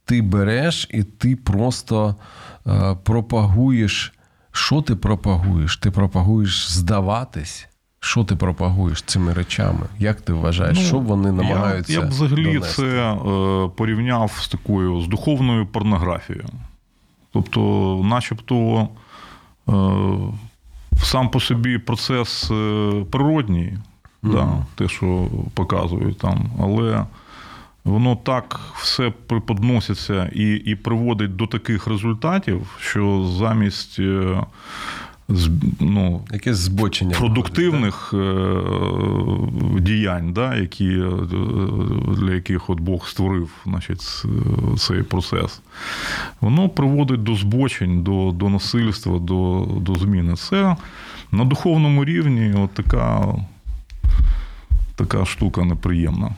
ти 0.05 0.23
береш 0.23 0.89
і 0.91 1.03
ти 1.03 1.37
просто 1.37 2.15
пропагуєш. 3.05 4.13
Що 4.53 4.83
ти 4.83 4.97
пропагуєш? 4.97 5.77
Ти 5.77 5.91
пропагуєш 5.91 6.73
здаватись. 6.73 7.67
Що 8.01 8.25
ти 8.25 8.37
пропагуєш 8.37 9.03
цими 9.03 9.33
речами? 9.33 9.87
Як 9.99 10.21
ти 10.21 10.33
вважаєш, 10.33 10.79
що 10.79 10.99
вони 10.99 11.33
намагаються? 11.33 11.93
Ну, 11.93 11.99
Я, 11.99 12.05
я 12.05 12.07
б 12.07 12.11
взагалі 12.11 12.45
донести? 12.45 12.83
це 12.83 13.13
е, 13.13 13.69
порівняв 13.77 14.31
з 14.41 14.49
такою 14.49 15.01
з 15.03 15.09
духовною 15.09 15.67
порнографією. 15.67 16.45
Тобто, 17.33 17.61
начебто, 18.05 18.89
е, 19.69 19.73
сам 21.03 21.29
по 21.29 21.41
собі 21.41 21.79
процес 21.79 22.51
е, 22.51 22.91
природній, 23.11 23.79
да, 24.23 24.49
те, 24.75 24.89
що 24.89 25.29
показують 25.55 26.19
там, 26.19 26.47
але 26.61 27.05
воно 27.85 28.17
так 28.17 28.61
все 28.77 29.13
преподноситься 29.27 30.31
і, 30.35 30.55
і 30.55 30.75
приводить 30.75 31.37
до 31.37 31.47
таких 31.47 31.87
результатів, 31.87 32.77
що 32.81 33.25
замість. 33.39 33.99
е, 33.99 34.41
Ну, 35.81 36.21
Якесь 36.33 36.57
збочення. 36.57 37.17
продуктивних 37.17 38.15
е, 38.15 38.45
діянь, 39.81 40.33
да, 40.33 40.55
які, 40.57 40.89
е, 40.89 41.11
для 42.19 42.35
яких 42.35 42.71
от 42.71 42.81
Бог 42.81 43.09
створив 43.09 43.51
значить, 43.65 44.25
цей 44.79 45.03
процес, 45.03 45.61
воно 46.41 46.69
приводить 46.69 47.23
до 47.23 47.35
збочень, 47.35 48.03
до, 48.03 48.33
до 48.35 48.49
насильства, 48.49 49.19
до, 49.19 49.69
до 49.81 49.95
зміни. 49.95 50.37
Це 50.37 50.77
на 51.33 51.45
духовному 51.45 52.05
рівні 52.05 52.55
от 52.55 52.71
така, 52.71 53.35
така 54.97 55.25
штука 55.25 55.65
неприємна. 55.65 56.31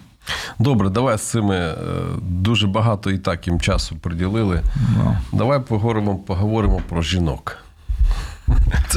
Добре, 0.59 0.90
давай 0.90 1.18
з 1.18 1.23
цими 1.23 1.57
е, 1.57 1.75
дуже 2.21 2.66
багато 2.66 3.11
і 3.11 3.18
так 3.18 3.47
їм 3.47 3.61
часу 3.61 3.97
приділили. 3.97 4.62
Да. 4.97 5.21
Давай 5.33 5.61
поговоримо, 5.61 6.16
поговоримо 6.16 6.80
про 6.88 7.02
жінок. 7.02 7.59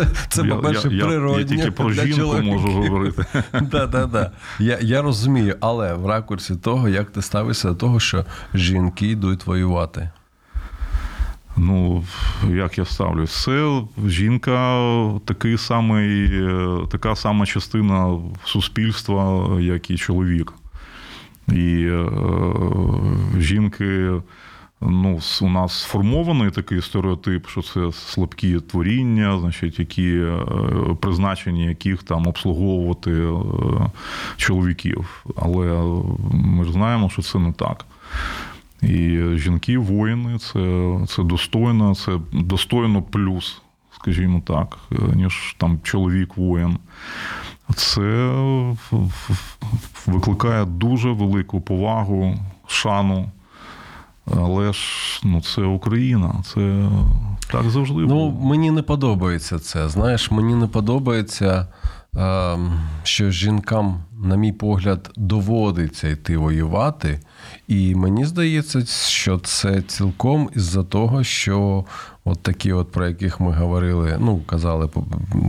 Це, 0.05 0.25
це 0.29 0.43
по-перше, 0.43 0.89
я, 0.91 1.11
я, 1.13 1.43
тільки 1.43 1.71
про 1.71 1.89
для 1.89 2.05
жінку 2.05 2.19
чоловіків. 2.19 2.53
можу 2.53 2.67
говорити. 2.71 3.25
Да, 3.61 3.87
да, 3.87 4.05
да. 4.05 4.31
Я, 4.59 4.77
я 4.81 5.01
розумію, 5.01 5.55
але 5.59 5.93
в 5.93 6.05
ракурсі 6.05 6.55
того, 6.55 6.89
як 6.89 7.11
ти 7.11 7.21
ставишся 7.21 7.69
до 7.69 7.75
того, 7.75 7.99
що 7.99 8.25
жінки 8.53 9.07
йдуть 9.07 9.45
воювати. 9.45 10.09
Ну, 11.57 12.03
як 12.49 12.77
я 12.77 12.85
ставлюсь, 12.85 13.43
це 13.43 13.81
жінка 14.07 14.79
такий 15.25 15.57
самий, 15.57 16.29
така 16.91 17.15
сама 17.15 17.45
частина 17.45 18.19
суспільства, 18.45 19.47
як 19.59 19.91
і 19.91 19.97
чоловік. 19.97 20.53
І 21.47 21.85
е, 21.85 22.05
жінки, 23.39 24.11
ну, 24.81 25.19
у 25.41 25.49
нас 25.49 25.73
сформований 25.73 26.51
такий 26.51 26.81
стереотип, 26.81 27.47
що 27.47 27.61
це 27.61 27.91
слабкі 27.91 28.59
творіння, 28.59 29.39
значить, 29.39 29.79
які 29.79 30.17
е, 30.17 30.39
призначені 30.99 31.65
яких 31.65 32.03
там 32.03 32.27
обслуговувати 32.27 33.11
е, 33.11 33.31
чоловіків. 34.37 35.25
Але 35.35 35.67
ми 36.31 36.65
ж 36.65 36.71
знаємо, 36.71 37.09
що 37.09 37.21
це 37.21 37.39
не 37.39 37.53
так. 37.53 37.85
І 38.81 39.19
жінки, 39.35 39.77
воїни, 39.77 40.39
це, 40.39 40.95
це 41.07 41.23
достойно, 41.23 41.95
це 41.95 42.11
достойно 42.31 43.01
плюс, 43.01 43.61
скажімо 43.95 44.41
так, 44.47 44.77
ніж 45.15 45.55
там 45.57 45.79
чоловік 45.83 46.37
воїн. 46.37 46.77
Це 47.75 48.31
викликає 50.07 50.65
дуже 50.65 51.11
велику 51.11 51.61
повагу, 51.61 52.35
шану. 52.67 53.29
Але 54.37 54.73
ж 54.73 54.79
ну, 55.23 55.41
це 55.41 55.61
Україна, 55.61 56.35
це 56.45 56.89
так 57.51 57.69
завжди 57.69 57.95
Ну, 57.99 58.07
було. 58.07 58.31
мені 58.31 58.71
не 58.71 58.81
подобається 58.81 59.59
це. 59.59 59.89
Знаєш, 59.89 60.31
мені 60.31 60.55
не 60.55 60.67
подобається, 60.67 61.67
е, 62.17 62.57
що 63.03 63.31
жінкам, 63.31 64.03
на 64.23 64.35
мій 64.35 64.51
погляд, 64.51 65.11
доводиться 65.15 66.07
йти 66.07 66.37
воювати. 66.37 67.19
І 67.67 67.95
мені 67.95 68.25
здається, 68.25 68.85
що 69.09 69.39
це 69.39 69.81
цілком 69.81 70.49
із-за 70.55 70.83
того, 70.83 71.23
що 71.23 71.85
от 72.25 72.43
такі, 72.43 72.73
от 72.73 72.91
про 72.91 73.07
яких 73.07 73.39
ми 73.39 73.51
говорили, 73.51 74.17
ну 74.19 74.39
казали 74.45 74.89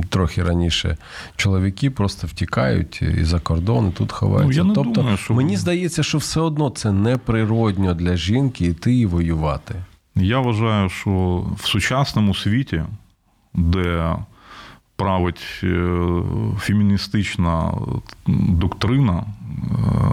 трохи 0.08 0.42
раніше, 0.42 0.96
чоловіки 1.36 1.90
просто 1.90 2.26
втікають 2.26 3.02
і 3.02 3.24
за 3.24 3.40
кордон, 3.40 3.88
і 3.88 3.90
тут 3.90 4.12
ховаються. 4.12 4.62
Ну, 4.62 4.68
я 4.68 4.74
тобто, 4.74 4.90
думаю, 5.00 5.16
що- 5.16 5.34
мені 5.34 5.56
здається, 5.56 6.02
що 6.02 6.18
все 6.18 6.40
одно 6.40 6.70
це 6.70 6.92
неприродньо 6.92 7.94
для 7.94 8.16
жінки 8.16 8.64
йти 8.64 8.94
і 8.94 9.06
воювати. 9.06 9.74
Я 10.14 10.38
вважаю, 10.38 10.88
що 10.88 11.44
в 11.56 11.66
сучасному 11.66 12.34
світі, 12.34 12.82
де 13.54 14.16
править 14.96 15.60
е, 15.64 15.98
феміністична 16.58 17.72
доктрина, 18.26 19.22
е, 19.22 19.24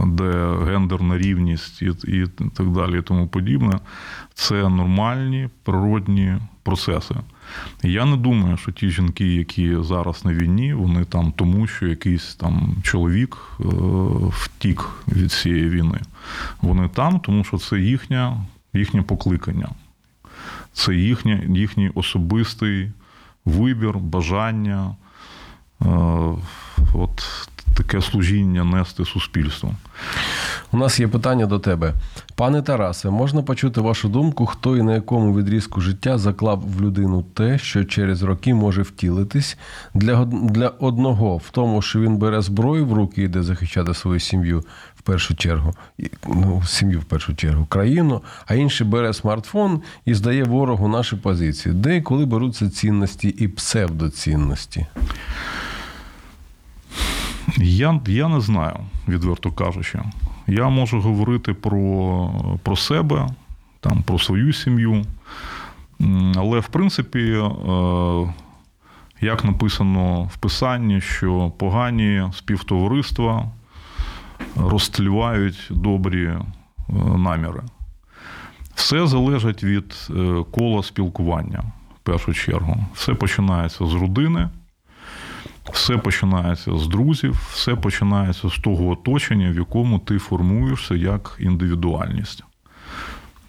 де 0.05 0.55
гендерна 0.65 1.17
рівність 1.17 1.81
і, 1.81 1.85
і 2.07 2.25
так 2.53 2.71
далі, 2.71 2.99
і 2.99 3.01
тому 3.01 3.27
подібне, 3.27 3.79
це 4.33 4.69
нормальні 4.69 5.49
природні 5.63 6.37
процеси. 6.63 7.15
Я 7.83 8.05
не 8.05 8.17
думаю, 8.17 8.57
що 8.57 8.71
ті 8.71 8.89
жінки, 8.89 9.33
які 9.33 9.75
зараз 9.81 10.25
на 10.25 10.33
війні, 10.33 10.73
вони 10.73 11.05
там 11.05 11.31
тому, 11.31 11.67
що 11.67 11.87
якийсь 11.87 12.35
там 12.35 12.75
чоловік 12.83 13.37
е, 13.59 13.63
втік 14.29 14.89
від 15.07 15.31
цієї 15.31 15.69
війни. 15.69 15.99
Вони 16.61 16.89
там, 16.89 17.19
тому 17.19 17.43
що 17.43 17.57
це 17.57 17.79
їхня, 17.79 18.45
їхнє 18.73 19.01
покликання. 19.01 19.69
Це 20.73 20.95
їхнє, 20.95 21.43
їхній 21.49 21.89
особистий 21.95 22.91
вибір, 23.49 23.97
бажання, 23.97 24.95
е, 25.81 25.85
от 26.93 27.23
таке 27.83 28.01
служіння 28.01 28.63
нести 28.63 29.05
суспільству. 29.05 29.75
У 30.71 30.77
нас 30.77 30.99
є 30.99 31.07
питання 31.07 31.45
до 31.45 31.59
тебе. 31.59 31.93
Пане 32.35 32.61
Тарасе, 32.61 33.09
можна 33.09 33.41
почути 33.41 33.81
вашу 33.81 34.09
думку, 34.09 34.45
хто 34.45 34.77
і 34.77 34.81
на 34.81 34.95
якому 34.95 35.37
відрізку 35.37 35.81
життя 35.81 36.17
заклав 36.17 36.63
в 36.77 36.81
людину 36.81 37.25
те, 37.33 37.57
що 37.57 37.85
через 37.85 38.23
роки 38.23 38.53
може 38.53 38.81
втілитись 38.81 39.57
для, 39.93 40.25
для 40.25 40.67
одного 40.67 41.37
в 41.37 41.49
тому, 41.51 41.81
що 41.81 41.99
він 41.99 42.17
бере 42.17 42.41
зброю 42.41 42.85
в 42.85 42.93
руки 42.93 43.21
і 43.21 43.25
йде 43.25 43.43
захищати 43.43 43.93
свою 43.93 44.19
сім'ю 44.19 44.63
в 44.95 45.01
першу 45.01 45.35
чергу, 45.35 45.73
ну, 46.27 46.63
сім'ю 46.65 46.99
в 46.99 47.03
першу 47.03 47.35
чергу, 47.35 47.65
країну, 47.65 48.21
а 48.47 48.55
інший 48.55 48.87
бере 48.87 49.13
смартфон 49.13 49.81
і 50.05 50.13
здає 50.13 50.43
ворогу 50.43 50.87
наші 50.87 51.15
позиції. 51.15 51.75
Де 51.75 51.97
і 51.97 52.01
коли 52.01 52.25
беруться 52.25 52.69
цінності 52.69 53.27
і 53.27 53.47
псевдоцінності? 53.47 54.85
Я, 57.57 58.01
я 58.07 58.27
не 58.27 58.41
знаю, 58.41 58.75
відверто 59.07 59.51
кажучи. 59.51 59.99
Я 60.47 60.69
можу 60.69 61.01
говорити 61.01 61.53
про, 61.53 62.59
про 62.63 62.75
себе, 62.75 63.29
там, 63.79 64.03
про 64.03 64.19
свою 64.19 64.53
сім'ю. 64.53 65.05
Але, 66.35 66.59
в 66.59 66.67
принципі, 66.67 67.19
е, 67.19 68.33
як 69.21 69.45
написано 69.45 70.23
в 70.23 70.37
писанні, 70.37 71.01
що 71.01 71.51
погані 71.57 72.23
співтовариства 72.33 73.45
розтлівають 74.55 75.67
добрі 75.69 76.25
е, 76.25 76.41
наміри. 77.17 77.61
Все 78.75 79.07
залежить 79.07 79.63
від 79.63 80.07
е, 80.09 80.43
кола 80.51 80.83
спілкування, 80.83 81.63
в 81.95 81.99
першу 82.03 82.33
чергу. 82.33 82.85
Все 82.93 83.13
починається 83.13 83.85
з 83.85 83.93
родини. 83.93 84.49
Все 85.79 85.97
починається 85.97 86.77
з 86.77 86.87
друзів, 86.87 87.49
все 87.51 87.75
починається 87.75 88.49
з 88.49 88.57
того 88.57 88.89
оточення, 88.89 89.51
в 89.51 89.55
якому 89.55 89.99
ти 89.99 90.17
формуєшся 90.17 90.95
як 90.95 91.37
індивідуальність. 91.39 92.43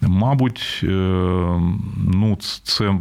Мабуть, 0.01 0.81
ну, 1.97 2.39
це 2.63 2.95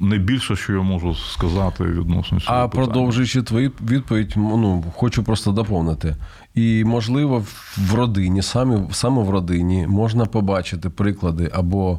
найбільше, 0.00 0.56
що 0.56 0.72
я 0.72 0.80
можу 0.82 1.14
сказати 1.14 1.84
відносно 1.84 2.40
цього. 2.40 2.58
А 2.58 2.68
питання. 2.68 2.86
продовжуючи 2.86 3.42
твою 3.42 3.72
відповідь, 3.88 4.32
ну 4.36 4.84
хочу 4.96 5.22
просто 5.22 5.52
доповнити. 5.52 6.16
І, 6.54 6.84
можливо, 6.84 7.44
в 7.76 7.94
родині, 7.94 8.42
саме 8.42 8.88
саме 8.92 9.22
в 9.22 9.30
родині, 9.30 9.86
можна 9.86 10.26
побачити 10.26 10.90
приклади 10.90 11.50
або 11.54 11.98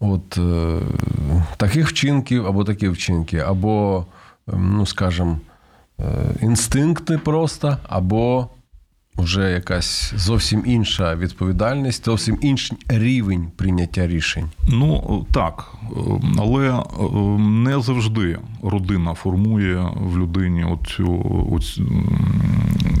от 0.00 0.38
е, 0.38 0.80
таких 1.56 1.88
вчинків, 1.88 2.46
або 2.46 2.64
такі 2.64 2.88
вчинки, 2.88 3.38
або, 3.38 4.06
ну 4.46 4.86
скажімо, 4.86 5.32
е, 5.32 5.53
інстинкти 6.42 7.18
просто, 7.18 7.76
або 7.88 8.48
вже 9.16 9.50
якась 9.50 10.12
зовсім 10.16 10.62
інша 10.66 11.14
відповідальність, 11.14 12.04
зовсім 12.04 12.38
інший 12.40 12.78
рівень 12.88 13.50
прийняття 13.56 14.06
рішень. 14.06 14.50
Ну 14.68 15.26
так, 15.32 15.74
але 16.38 16.70
е, 16.70 16.82
не 17.38 17.80
завжди 17.80 18.38
родина 18.62 19.14
формує 19.14 19.88
в 19.96 20.18
людині 20.18 20.64
оцю, 20.64 21.46
оцю 21.52 21.82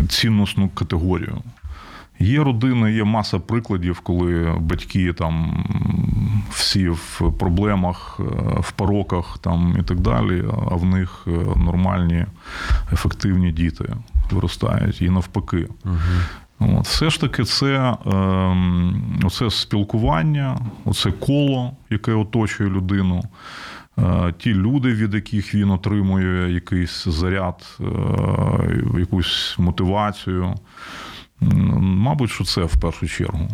цінностну 0.08 0.68
категорію. 0.68 1.38
Є 2.18 2.44
родини, 2.44 2.92
є 2.92 3.04
маса 3.04 3.38
прикладів, 3.38 4.00
коли 4.00 4.54
батьки 4.60 5.12
там 5.12 5.64
всі 6.50 6.88
в 6.88 7.32
проблемах, 7.38 8.20
е, 8.20 8.24
в 8.60 8.72
пороках 8.72 9.38
там 9.38 9.76
і 9.80 9.82
так 9.82 10.00
далі, 10.00 10.44
а 10.70 10.74
в 10.74 10.84
них 10.84 11.24
е, 11.26 11.30
нормальні, 11.56 12.26
ефективні 12.92 13.52
діти 13.52 13.84
виростають 14.30 15.02
і 15.02 15.10
навпаки. 15.10 15.68
Угу. 15.84 16.78
От, 16.78 16.86
Все 16.86 17.10
ж 17.10 17.20
таки, 17.20 17.44
це 17.44 17.96
е, 18.06 18.56
оце 19.24 19.50
спілкування, 19.50 20.58
оце 20.84 21.10
коло, 21.10 21.72
яке 21.90 22.12
оточує 22.12 22.70
людину. 22.70 23.22
Е, 23.98 24.34
ті 24.38 24.54
люди, 24.54 24.88
від 24.88 25.14
яких 25.14 25.54
він 25.54 25.70
отримує 25.70 26.52
якийсь 26.52 27.04
заряд, 27.08 27.78
якусь 28.98 29.54
мотивацію. 29.58 30.54
Мабуть, 31.80 32.30
що 32.30 32.44
це 32.44 32.62
в 32.62 32.76
першу 32.80 33.08
чергу. 33.08 33.48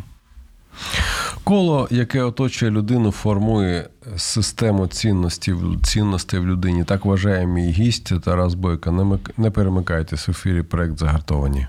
Коло, 1.45 1.89
яке 1.91 2.23
оточує 2.23 2.71
людину, 2.71 3.11
формує 3.11 3.89
систему 4.17 4.87
цінностей 4.87 5.55
цінностей 5.83 6.41
в 6.41 6.47
людині. 6.47 6.85
Так 6.85 7.05
вважає 7.05 7.47
мій 7.47 7.71
гість 7.71 8.21
Тарас 8.21 8.55
Бойко. 8.55 9.19
Не 9.37 9.51
перемикайтесь 9.51 10.29
в 10.29 10.31
ефірі 10.31 10.63
проект 10.63 10.99
загартовані. 10.99 11.67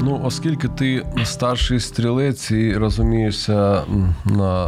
Ну, 0.00 0.20
оскільки 0.24 0.68
ти 0.68 1.06
старший 1.24 1.80
стрілець 1.80 2.50
і 2.50 2.76
розумієшся 2.76 3.82
на, 4.24 4.66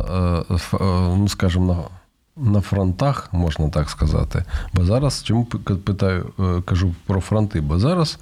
е, 0.50 0.54
е, 0.54 0.78
ну 1.18 1.28
скажімо, 1.28 1.66
на 1.74 1.99
на 2.40 2.60
фронтах, 2.60 3.28
можна 3.32 3.68
так 3.68 3.90
сказати. 3.90 4.44
Бо 4.72 4.84
зараз 4.84 5.22
чому 5.22 5.44
питаю, 5.44 6.32
е, 6.38 6.62
кажу 6.64 6.94
про 7.06 7.20
фронти? 7.20 7.60
Бо 7.60 7.78
зараз 7.78 8.18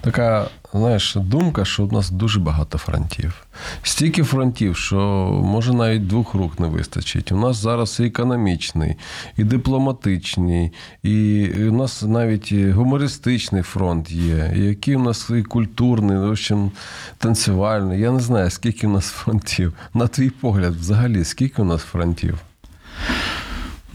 така, 0.00 0.46
знаєш, 0.72 1.16
думка, 1.20 1.64
що 1.64 1.84
у 1.84 1.92
нас 1.92 2.10
дуже 2.10 2.40
багато 2.40 2.78
фронтів. 2.78 3.46
Стільки 3.82 4.22
фронтів, 4.22 4.76
що 4.76 4.96
може 5.44 5.72
навіть 5.72 6.06
двох 6.06 6.34
рук 6.34 6.60
не 6.60 6.68
вистачить. 6.68 7.32
У 7.32 7.36
нас 7.36 7.56
зараз 7.56 8.00
і 8.00 8.04
економічний, 8.04 8.96
і 9.36 9.44
дипломатичний, 9.44 10.72
і 11.02 11.48
у 11.68 11.72
нас 11.72 12.02
навіть 12.02 12.52
гумористичний 12.52 13.62
фронт 13.62 14.10
є, 14.10 14.52
і 14.56 14.60
який 14.60 14.96
у 14.96 15.02
нас 15.02 15.30
і 15.30 15.42
культурний, 15.42 16.16
в 16.16 16.30
общем, 16.30 16.70
танцювальний. 17.18 18.00
Я 18.00 18.10
не 18.10 18.20
знаю, 18.20 18.50
скільки 18.50 18.86
у 18.86 18.90
нас 18.90 19.06
фронтів. 19.06 19.72
На 19.94 20.06
твій 20.06 20.30
погляд, 20.30 20.74
взагалі, 20.74 21.24
скільки 21.24 21.62
у 21.62 21.64
нас 21.64 21.82
фронтів? 21.82 22.38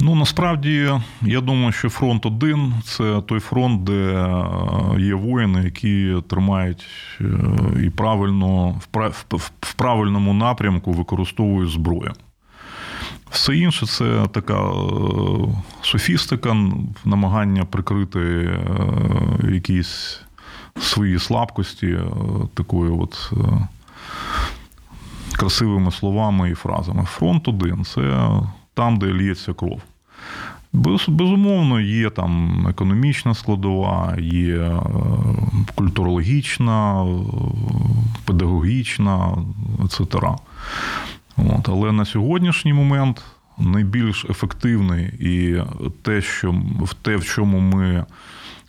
Ну 0.05 0.15
насправді 0.15 0.91
я 1.21 1.41
думаю, 1.41 1.71
що 1.71 1.89
фронт 1.89 2.25
один 2.25 2.73
це 2.83 3.21
той 3.25 3.39
фронт, 3.39 3.83
де 3.83 3.93
е, 3.93 5.01
є 5.01 5.13
воїни, 5.15 5.63
які 5.63 6.15
тримають 6.27 6.85
е, 7.21 7.25
і 7.83 7.89
правильно 7.89 8.81
в 9.61 9.73
правильному 9.73 10.33
напрямку 10.33 10.91
використовують 10.91 11.71
зброю. 11.71 12.13
Все 13.29 13.57
інше 13.57 13.85
це 13.85 14.25
така 14.31 14.61
е, 14.63 14.75
софістика, 15.81 16.55
намагання 17.05 17.65
прикрити 17.65 18.49
якісь 19.51 20.21
свої 20.79 21.19
слабкості 21.19 21.97
такою 22.53 23.01
от 23.01 23.31
красивими 25.33 25.91
словами 25.91 26.49
і 26.49 26.53
фразами. 26.53 27.05
Фронт 27.05 27.47
один 27.47 27.85
це 27.85 28.29
там, 28.73 28.97
де 28.97 29.05
лється 29.05 29.53
кров. 29.53 29.81
Безумовно, 30.73 31.79
є 31.79 32.09
там 32.09 32.65
економічна 32.69 33.33
складова, 33.33 34.15
є 34.19 34.55
е, 34.55 34.79
культурологічна, 35.75 37.03
е, 37.03 37.07
педагогічна, 38.25 39.38
etc. 39.79 40.36
От. 41.38 41.69
Але 41.69 41.91
на 41.91 42.05
сьогоднішній 42.05 42.73
момент 42.73 43.23
найбільш 43.57 44.25
ефективний 44.25 45.05
і 45.05 45.62
те, 46.01 46.21
що 46.21 46.55
в 46.81 46.93
те, 46.93 47.15
в 47.15 47.25
чому 47.25 47.59
ми 47.59 48.05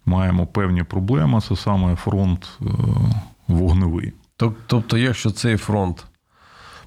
маємо 0.07 0.47
певні 0.47 0.83
проблеми, 0.83 1.40
це 1.40 1.57
саме 1.57 1.97
фронт 1.97 2.59
е, 2.62 2.64
вогневий. 3.49 4.12
Тобто, 4.67 4.99
якщо 4.99 5.31
цей 5.31 5.57
фронт 5.57 6.07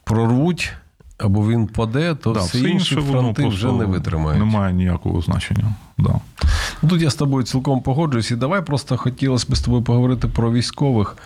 прорвуть 0.04 0.74
або 1.18 1.48
він 1.48 1.68
паде, 1.68 2.16
то 2.16 2.34
да, 2.34 2.40
всі 2.40 2.70
інші 2.70 2.96
фронти 2.96 3.48
вже 3.48 3.72
не 3.72 3.86
витримають. 3.86 4.40
Немає 4.40 4.74
ніякого 4.74 5.22
значення. 5.22 5.74
Да. 5.98 6.20
Ну, 6.82 6.90
тут 6.90 7.02
я 7.02 7.10
з 7.10 7.16
тобою 7.16 7.44
цілком 7.44 7.82
погоджуюсь. 7.82 8.32
І 8.32 8.36
давай 8.36 8.66
просто 8.66 8.98
хотілося 8.98 9.48
б 9.50 9.56
з 9.56 9.62
тобою 9.62 9.84
поговорити 9.84 10.28
про 10.28 10.52
військових, 10.52 11.18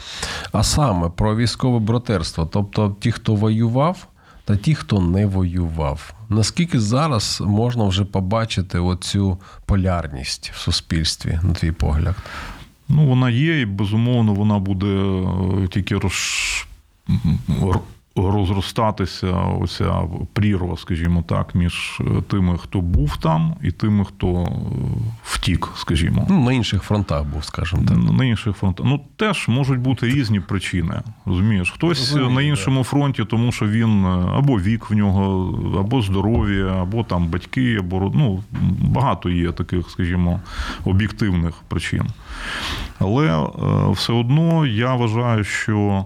а 0.51 0.63
саме 0.63 1.09
про 1.09 1.35
військове 1.35 1.79
братерство. 1.79 2.45
Тобто 2.51 2.95
ті, 2.99 3.11
хто 3.11 3.35
воював, 3.35 4.07
та 4.45 4.57
ті, 4.57 4.75
хто 4.75 5.01
не 5.01 5.25
воював. 5.25 6.13
Наскільки 6.29 6.79
зараз 6.79 7.43
можна 7.45 7.85
вже 7.85 8.05
побачити 8.05 8.79
оцю 8.79 9.37
полярність 9.65 10.51
в 10.55 10.59
суспільстві, 10.59 11.39
на 11.43 11.53
твій 11.53 11.71
погляд? 11.71 12.15
Ну, 12.89 13.07
вона 13.07 13.29
є, 13.29 13.61
і 13.61 13.65
безумовно, 13.65 14.33
вона 14.33 14.59
буде 14.59 14.85
е, 14.85 15.67
тільки 15.67 15.97
роз 15.97 16.65
розростатися 18.15 19.31
оця 19.31 20.01
прірва, 20.33 20.77
скажімо 20.77 21.23
так, 21.27 21.55
між 21.55 22.01
е, 22.01 22.21
тими, 22.27 22.57
хто 22.57 22.81
був 22.81 23.17
там, 23.17 23.55
і 23.63 23.71
тими, 23.71 24.05
хто 24.05 24.27
е, 24.27 24.47
втік, 25.23 25.69
скажімо. 25.75 26.27
Ну, 26.29 26.45
На 26.45 26.53
інших 26.53 26.83
фронтах 26.83 27.23
був, 27.23 27.45
скажімо 27.45 27.83
так. 27.87 27.97
На 27.97 28.25
інших 28.25 28.55
фронтах. 28.55 28.85
Ну, 28.85 29.01
теж 29.15 29.47
можуть 29.47 29.79
бути 29.79 30.05
різні 30.05 30.39
причини. 30.39 31.01
Розумієш, 31.25 31.71
хтось 31.71 31.99
Розумію, 31.99 32.29
на 32.29 32.41
іншому 32.41 32.83
фронті, 32.83 33.25
тому 33.25 33.51
що 33.51 33.67
він 33.67 34.05
е, 34.05 34.09
або 34.35 34.59
вік 34.59 34.89
в 34.89 34.93
нього, 34.93 35.55
або 35.79 36.01
здоров'я, 36.01 36.65
або 36.65 37.03
там 37.03 37.27
батьки, 37.27 37.75
або 37.75 38.11
ну, 38.15 38.43
багато 38.81 39.29
є 39.29 39.51
таких, 39.51 39.89
скажімо, 39.89 40.41
об'єктивних 40.85 41.53
причин. 41.67 42.03
Але 42.99 43.47
все 43.89 44.13
одно 44.13 44.65
я 44.65 44.95
вважаю, 44.95 45.43
що 45.43 46.05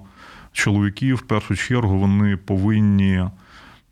чоловіки 0.55 1.13
в 1.13 1.21
першу 1.21 1.55
чергу 1.55 1.99
вони 1.99 2.37
повинні 2.37 3.23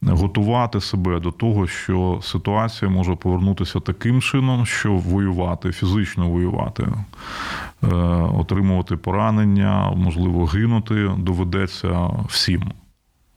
готувати 0.01 0.81
себе 0.81 1.19
до 1.19 1.31
того, 1.31 1.67
що 1.67 2.19
ситуація 2.23 2.91
може 2.91 3.15
повернутися 3.15 3.79
таким 3.79 4.21
чином, 4.21 4.65
що 4.65 4.93
воювати, 4.93 5.71
фізично 5.71 6.29
воювати, 6.29 6.83
е, 6.83 7.87
отримувати 8.35 8.97
поранення, 8.97 9.91
можливо, 9.95 10.45
гинути 10.45 11.11
доведеться 11.17 12.09
всім. 12.27 12.71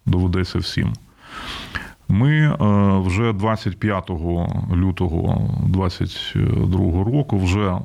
Доведеться 0.07 0.59
всім. 0.59 0.93
Ми 2.09 2.31
е, 2.31 2.57
вже 3.07 3.33
25 3.33 4.11
лютого 4.75 5.51
2022 5.61 7.05
року, 7.05 7.39
вже 7.39 7.79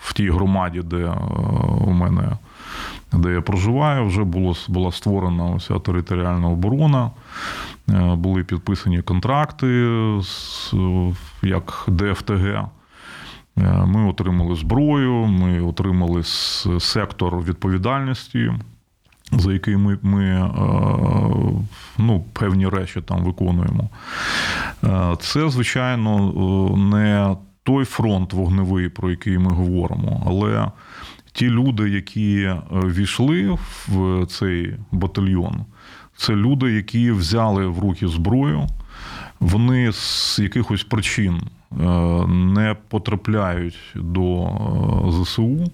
в 0.00 0.12
тій 0.12 0.30
громаді, 0.30 0.80
де 0.84 0.96
е, 0.96 1.14
у 1.86 1.90
мене 1.90 2.28
де 3.12 3.32
я 3.32 3.40
проживаю, 3.40 4.06
вже 4.06 4.24
було, 4.24 4.54
була 4.68 4.92
створена 4.92 5.44
ося 5.44 5.78
територіальна 5.78 6.48
оборона, 6.48 7.10
е, 7.90 8.14
були 8.14 8.44
підписані 8.44 9.02
контракти 9.02 9.66
з 10.22 10.74
як 11.42 11.84
ДФТГ. 11.88 12.46
Е, 12.46 12.68
ми 13.86 14.08
отримали 14.08 14.56
зброю, 14.56 15.12
ми 15.12 15.60
отримали 15.60 16.22
сектор 16.80 17.42
відповідальності, 17.42 18.52
за 19.32 19.52
який 19.52 19.76
ми 19.76 19.98
ми 20.02 20.24
е, 20.24 20.50
ну, 21.98 22.24
певні 22.32 22.68
речі 22.68 23.00
там 23.00 23.24
виконуємо. 23.24 23.88
Це, 25.20 25.50
звичайно, 25.50 26.32
не 26.76 27.36
той 27.62 27.84
фронт 27.84 28.32
вогневий, 28.32 28.88
про 28.88 29.10
який 29.10 29.38
ми 29.38 29.50
говоримо. 29.50 30.22
Але 30.26 30.68
ті 31.36 31.50
люди, 31.50 31.90
які 31.90 32.40
е, 32.42 32.60
війшли 32.72 33.58
в 33.88 34.26
цей 34.26 34.74
батальйон, 34.92 35.64
це 36.16 36.32
люди, 36.32 36.72
які 36.72 37.10
взяли 37.10 37.66
в 37.66 37.78
руки 37.78 38.08
зброю, 38.08 38.66
вони 39.40 39.92
з 39.92 40.38
якихось 40.42 40.84
причин 40.84 41.40
е, 41.80 41.84
не 42.26 42.76
потрапляють 42.88 43.78
до 43.94 44.44
е, 44.44 45.12
ЗСУ. 45.12 45.70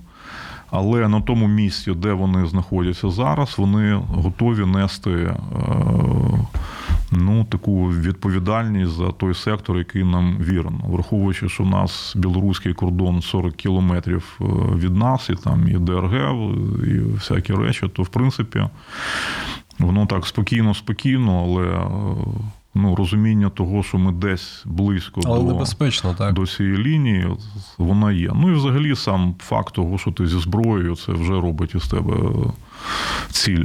Але 0.70 1.08
на 1.08 1.20
тому 1.20 1.46
місці, 1.46 1.94
де 1.94 2.12
вони 2.12 2.46
знаходяться 2.46 3.10
зараз, 3.10 3.54
вони 3.58 3.94
готові 3.94 4.66
нести 4.66 5.34
ну, 7.12 7.44
таку 7.44 7.88
відповідальність 7.88 8.92
за 8.92 9.10
той 9.10 9.34
сектор, 9.34 9.78
який 9.78 10.04
нам 10.04 10.36
вірен. 10.40 10.80
Враховуючи, 10.84 11.48
що 11.48 11.64
в 11.64 11.66
нас 11.66 12.12
білоруський 12.16 12.74
кордон 12.74 13.22
40 13.22 13.54
кілометрів 13.54 14.40
е, 14.40 14.44
від 14.76 14.96
нас, 14.96 15.30
і 15.30 15.34
там 15.34 15.68
і 15.68 15.78
ДРГ, 15.78 16.34
і 16.86 16.98
всякі 16.98 17.52
речі, 17.52 17.88
то 17.88 18.02
в 18.02 18.08
принципі 18.08 18.64
воно 19.78 20.06
так 20.06 20.26
спокійно, 20.26 20.74
спокійно, 20.74 21.42
але 21.44 21.66
е, 21.66 21.88
ну, 22.74 22.94
розуміння 22.96 23.50
того, 23.50 23.82
що 23.82 23.98
ми 23.98 24.12
десь 24.12 24.62
близько 24.64 25.20
Але 25.24 25.52
до, 25.52 26.14
так. 26.14 26.34
до 26.34 26.46
цієї 26.46 26.76
лінії, 26.76 27.28
вона 27.78 28.12
є. 28.12 28.30
Ну 28.34 28.50
і 28.50 28.54
взагалі 28.54 28.96
сам 28.96 29.34
факт 29.38 29.74
того, 29.74 29.98
що 29.98 30.12
ти 30.12 30.26
зі 30.26 30.38
зброєю, 30.38 30.96
це 30.96 31.12
вже 31.12 31.32
робить 31.32 31.74
із 31.74 31.88
тебе 31.88 32.14
ціль, 33.30 33.64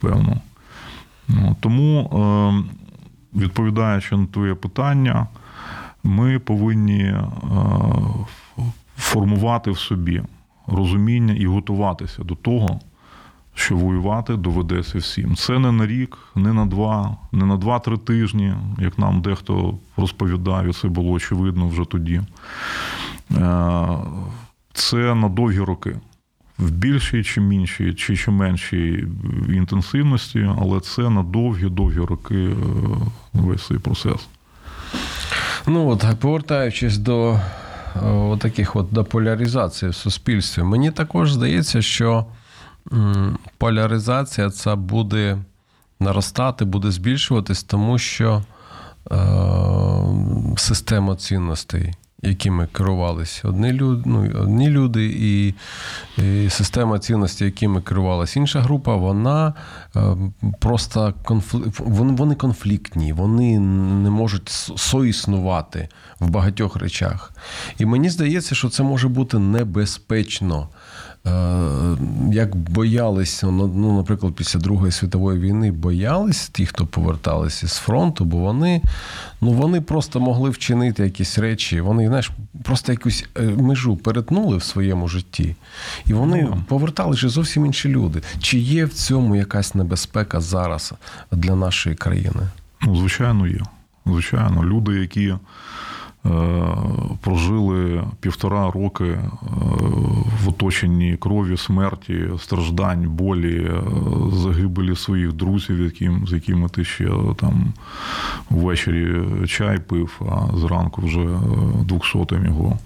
певно. 0.00 0.40
Ну, 1.28 1.56
Тому, 1.60 2.00
е, 2.00 3.38
відповідаючи 3.38 4.16
на 4.16 4.26
твоє 4.26 4.54
питання, 4.54 5.26
ми 6.04 6.38
повинні 6.38 7.02
е, 7.02 7.24
формувати 8.96 9.70
в 9.70 9.78
собі 9.78 10.22
розуміння 10.66 11.34
і 11.34 11.46
готуватися 11.46 12.24
до 12.24 12.34
того, 12.34 12.80
що 13.54 13.76
воювати 13.76 14.36
доведеться 14.36 14.98
всім. 14.98 15.36
Це 15.36 15.58
не 15.58 15.72
на 15.72 15.86
рік, 15.86 16.18
не 16.34 16.52
на 16.52 16.66
два, 16.66 17.16
не 17.32 17.46
на 17.46 17.56
два-три 17.56 17.96
тижні, 17.96 18.54
як 18.78 18.98
нам 18.98 19.20
дехто 19.20 19.78
розповідав, 19.96 20.66
і 20.66 20.72
це 20.72 20.88
було 20.88 21.10
очевидно 21.10 21.68
вже 21.68 21.84
тоді. 21.84 22.20
Е, 23.30 23.88
Це 24.72 25.14
на 25.14 25.28
довгі 25.28 25.60
роки. 25.60 25.96
В 26.58 26.70
більшій 26.70 27.24
чи 27.24 27.40
меншій, 27.40 27.94
чи 27.94 28.16
чи 28.16 28.30
меншій 28.30 29.04
інтенсивності, 29.48 30.50
але 30.60 30.80
це 30.80 31.02
на 31.10 31.22
довгі-довгі 31.22 31.98
роки 31.98 32.44
е, 32.44 32.56
весь 33.32 33.66
цей 33.66 33.78
процес. 33.78 34.28
Ну 35.66 35.88
от 35.88 36.04
повертаючись 36.20 36.98
до 36.98 37.40
о, 38.02 38.36
таких 38.40 38.76
от 38.76 38.86
до 38.92 39.04
поляризації 39.04 39.90
в 39.90 39.94
суспільстві, 39.94 40.62
мені 40.62 40.90
також 40.90 41.32
здається, 41.32 41.82
що 41.82 42.26
поляризація 43.58 44.50
це 44.50 44.74
буде 44.74 45.38
наростати, 46.00 46.64
буде 46.64 46.90
збільшуватись, 46.90 47.62
тому 47.62 47.98
що 47.98 48.42
е, 49.10 49.16
система 50.56 51.16
цінностей, 51.16 51.94
якими 52.22 52.66
керувалися 52.66 53.48
одні 53.48 53.72
люди, 53.72 54.02
ну, 54.06 54.30
одні 54.34 54.68
люди, 54.68 55.06
і, 55.06 55.54
і 56.22 56.50
система 56.50 56.98
цінностей, 56.98 57.46
якими 57.46 57.82
керувалася 57.82 58.40
інша 58.40 58.60
група, 58.60 58.96
вона 58.96 59.54
е, 59.96 60.00
просто 60.60 61.14
конфли... 61.24 61.72
вони, 61.78 62.12
вони 62.12 62.34
конфліктні, 62.34 63.12
вони 63.12 63.58
не 63.58 64.10
можуть 64.10 64.48
соіснувати 64.76 65.88
в 66.20 66.30
багатьох 66.30 66.76
речах. 66.76 67.32
І 67.78 67.86
мені 67.86 68.10
здається, 68.10 68.54
що 68.54 68.68
це 68.68 68.82
може 68.82 69.08
бути 69.08 69.38
небезпечно. 69.38 70.68
Е, 71.26 71.96
Як 72.32 72.56
боялися, 72.56 73.46
ну, 73.46 73.66
ну, 73.76 73.96
наприклад, 73.96 74.34
після 74.34 74.60
Другої 74.60 74.92
світової 74.92 75.40
війни 75.40 75.72
боялись 75.72 76.48
ті, 76.48 76.66
хто 76.66 76.86
поверталися 76.86 77.68
з 77.68 77.76
фронту, 77.76 78.24
бо 78.24 78.36
вони 78.36 78.82
ну, 79.40 79.50
вони 79.52 79.80
просто 79.80 80.20
могли 80.20 80.50
вчинити 80.50 81.02
якісь 81.04 81.38
речі, 81.38 81.80
вони 81.80 82.06
знаєш, 82.08 82.30
просто 82.62 82.92
якусь 82.92 83.24
е, 83.38 83.42
межу 83.42 83.96
перетнули 83.96 84.56
в 84.56 84.62
своєму 84.62 85.08
житті, 85.08 85.56
і 86.06 86.12
вони 86.12 86.42
Ну. 86.50 86.62
поверталися 86.68 87.28
зовсім 87.28 87.66
інші 87.66 87.88
люди. 87.88 88.22
Чи 88.40 88.58
є 88.58 88.84
в 88.84 88.92
цьому 88.92 89.36
якась 89.36 89.74
небезпека 89.74 90.40
зараз 90.40 90.92
для 91.32 91.54
нашої 91.56 91.96
країни? 91.96 92.48
Ну, 92.82 92.96
звичайно, 92.96 93.46
є. 93.46 93.60
Звичайно, 94.06 94.64
люди, 94.64 94.92
які 94.92 95.34
прожили 97.20 98.04
півтора 98.20 98.70
роки 98.70 99.04
е, 99.04 99.20
в 100.44 100.48
оточенні 100.48 101.16
крові, 101.16 101.56
смерті, 101.56 102.24
страждань, 102.38 103.08
болі, 103.08 103.64
е, 103.64 103.82
загибелі 104.32 104.96
своїх 104.96 105.32
друзів, 105.32 105.80
яким, 105.80 106.26
з 106.26 106.32
якими 106.32 106.68
ти 106.68 106.84
ще 106.84 107.08
там 107.36 107.72
ввечері 108.50 109.22
чай 109.46 109.78
пив, 109.78 110.20
а 110.30 110.56
зранку 110.56 111.02
вже 111.02 111.26
двохсотим 111.84 112.44
його 112.44 112.78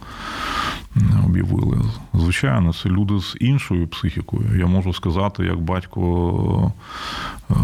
об'явили. 1.27 1.79
Звичайно, 2.15 2.73
це 2.73 2.89
люди 2.89 3.21
з 3.21 3.37
іншою 3.41 3.89
психікою. 3.89 4.59
Я 4.59 4.67
можу 4.67 4.93
сказати, 4.93 5.45
як 5.45 5.61
батько 5.61 6.73
е, 7.51 7.55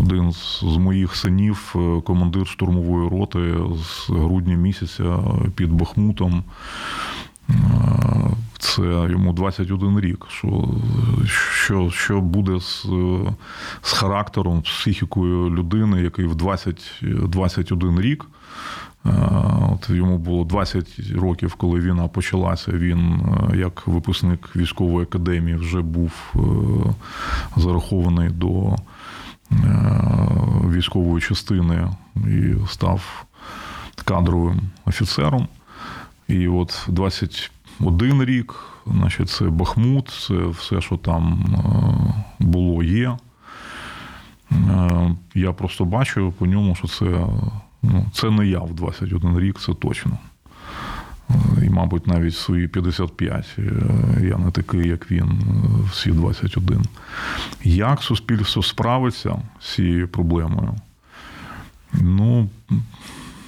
один 0.00 0.32
з 0.32 0.62
моїх 0.62 1.16
синів, 1.16 1.74
е, 1.76 2.00
командир 2.00 2.46
штурмової 2.46 3.08
роти 3.08 3.54
з 3.84 4.10
грудня 4.10 4.54
місяця 4.54 5.18
під 5.54 5.72
Бахмутом. 5.72 6.44
Е, 7.50 7.54
Це 8.58 8.82
йому 9.10 9.32
21 9.32 10.00
рік. 10.00 10.26
Що 10.28 10.68
що, 11.28 11.90
що 11.90 12.20
буде 12.20 12.60
з, 12.60 12.86
з 13.82 13.92
характером, 13.92 14.62
з 14.66 14.68
психікою 14.68 15.50
людини, 15.50 16.02
який 16.02 16.26
в 16.26 16.34
20, 16.34 17.02
21 17.02 18.00
рік. 18.00 18.26
Е, 19.06 19.10
От 19.72 19.90
Йому 19.90 20.18
було 20.18 20.44
20 20.44 21.00
років, 21.14 21.54
коли 21.54 21.80
війна 21.80 22.08
почалася. 22.08 22.72
Він, 22.72 23.20
е, 23.52 23.56
як 23.56 23.86
випускник 23.86 24.56
військової 24.56 25.02
академії, 25.02 25.56
вже 25.56 25.80
був 25.80 26.12
е, 26.34 26.38
зарахований 27.56 28.28
до 28.28 28.76
військової 30.70 31.22
частини 31.22 31.88
і 32.16 32.54
став 32.68 33.24
кадровим 34.04 34.60
офіцером. 34.84 35.48
І 36.28 36.48
от 36.48 36.86
21 36.88 38.24
рік, 38.24 38.54
значить, 38.86 39.30
це 39.30 39.44
Бахмут, 39.44 40.08
це 40.28 40.34
все, 40.34 40.80
що 40.80 40.96
там 40.96 41.44
було, 42.38 42.82
є. 42.82 43.16
Я 45.34 45.52
просто 45.52 45.84
бачу 45.84 46.32
по 46.38 46.46
ньому, 46.46 46.74
що 46.74 46.88
це. 46.88 47.26
Ну, 47.92 48.06
це 48.12 48.30
не 48.30 48.46
я 48.46 48.58
в 48.58 48.74
21 48.74 49.38
рік, 49.38 49.60
це 49.60 49.74
точно. 49.74 50.18
І, 51.62 51.70
мабуть, 51.70 52.06
навіть 52.06 52.34
свої 52.34 52.68
55 52.68 53.56
я 54.22 54.36
не 54.38 54.50
такий, 54.50 54.88
як 54.88 55.10
він, 55.10 55.42
всі 55.90 56.10
21. 56.10 56.82
Як 57.64 58.02
суспільство 58.02 58.62
справиться 58.62 59.36
з 59.60 59.74
цією 59.74 60.08
проблемою? 60.08 60.74
Ну, 61.92 62.48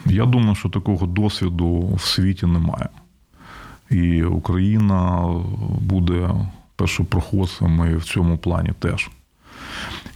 я 0.07 0.27
думаю, 0.27 0.55
що 0.55 0.69
такого 0.69 1.07
досвіду 1.07 1.95
в 1.95 2.01
світі 2.01 2.47
немає. 2.47 2.89
І 3.91 4.23
Україна 4.25 5.29
буде 5.81 6.31
першопроходцем 6.77 7.97
в 7.99 8.05
цьому 8.05 8.39
плані 8.39 8.71
теж. 8.79 9.11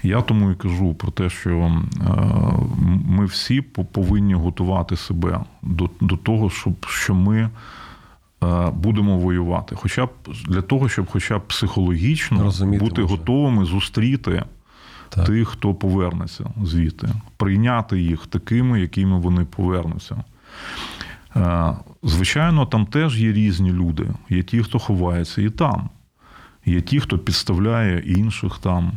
Я 0.02 0.22
тому 0.22 0.50
і 0.50 0.54
кажу 0.54 0.94
про 0.94 1.10
те, 1.12 1.30
що 1.30 1.82
ми 3.06 3.24
всі 3.24 3.60
повинні 3.92 4.34
готувати 4.34 4.96
себе 4.96 5.40
до 5.62 5.90
до 6.00 6.16
того, 6.16 6.50
щоб 6.50 6.86
що 6.88 7.14
ми 7.14 7.50
будемо 8.72 9.18
воювати. 9.18 9.76
Хоча 9.76 10.06
б 10.06 10.10
для 10.48 10.62
того, 10.62 10.88
щоб 10.88 11.06
хоча 11.10 11.38
б 11.38 11.46
психологічно 11.48 12.42
Розуміти 12.42 12.84
бути 12.84 13.02
може. 13.02 13.14
готовими 13.14 13.64
зустріти 13.64 14.42
Так. 15.08 15.26
тих, 15.26 15.48
хто 15.48 15.74
повернеться 15.74 16.44
звідти, 16.64 17.08
прийняти 17.36 18.00
їх 18.00 18.26
такими, 18.26 18.80
якими 18.80 19.18
вони 19.18 19.44
повернуться. 19.44 20.24
Звичайно, 22.02 22.66
там 22.66 22.86
теж 22.86 23.20
є 23.20 23.32
різні 23.32 23.72
люди. 23.72 24.06
Є 24.28 24.42
ті, 24.42 24.62
хто 24.62 24.78
ховається 24.78 25.42
і 25.42 25.50
там. 25.50 25.88
Є 26.66 26.80
ті, 26.80 27.00
хто 27.00 27.18
підставляє 27.18 27.98
інших 28.00 28.58
там. 28.58 28.92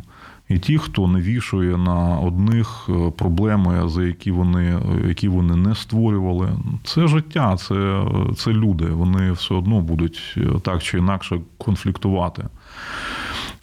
І 0.48 0.58
ті, 0.58 0.78
хто 0.78 1.08
навішує 1.08 1.76
на 1.76 2.18
одних 2.18 2.88
е, 2.88 3.10
проблеми, 3.10 3.88
за 3.88 4.04
які 4.04 4.30
вони 4.30 4.80
які 5.08 5.28
вони 5.28 5.56
не 5.56 5.74
створювали, 5.74 6.48
це 6.84 7.06
життя, 7.06 7.56
це, 7.56 8.04
це 8.36 8.50
люди. 8.50 8.84
Вони 8.84 9.32
все 9.32 9.54
одно 9.54 9.80
будуть 9.80 10.34
е, 10.36 10.40
так 10.62 10.82
чи 10.82 10.98
інакше 10.98 11.40
конфліктувати. 11.58 12.44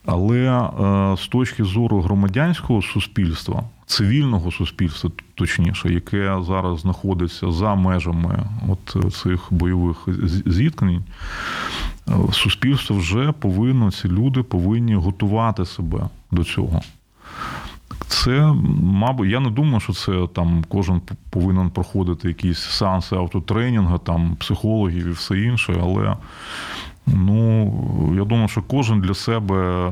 Але 0.06 0.40
е, 0.40 1.18
з 1.18 1.28
точки 1.28 1.64
зору 1.64 2.02
громадянського 2.02 2.82
суспільства, 2.82 3.64
цивільного 3.86 4.52
суспільства, 4.52 5.12
точніше, 5.36 5.94
яке 5.94 6.38
зараз 6.48 6.80
знаходиться 6.80 7.52
за 7.52 7.76
межами 7.76 8.40
от 8.68 9.14
цих 9.14 9.48
бойових 9.52 10.08
зіткнень, 10.46 11.04
е, 11.04 11.12
суспільство 12.32 12.96
вже 12.96 13.32
повинно, 13.32 13.92
ці 13.92 14.08
люди 14.08 14.44
повинні 14.44 14.96
готувати 14.96 15.66
себе 15.66 16.10
до 16.32 16.44
цього. 16.44 16.82
Це, 18.08 18.54
мабуть, 18.82 19.30
я 19.30 19.40
не 19.40 19.50
думаю, 19.50 19.80
що 19.80 19.94
це 19.94 20.28
там 20.34 20.66
кожен 20.68 21.02
повинен 21.30 21.70
проходити 21.70 22.28
якісь 22.28 22.60
сеанси 22.60 23.16
автотренінгу, 23.16 23.98
там 23.98 24.36
психологів 24.36 25.08
і 25.08 25.12
все 25.12 25.40
інше, 25.40 25.80
але 25.82 26.16
ну, 27.08 28.14
я 28.18 28.24
думаю, 28.24 28.48
що 28.48 28.62
кожен 28.62 29.02
для 29.02 29.14
себе 29.14 29.90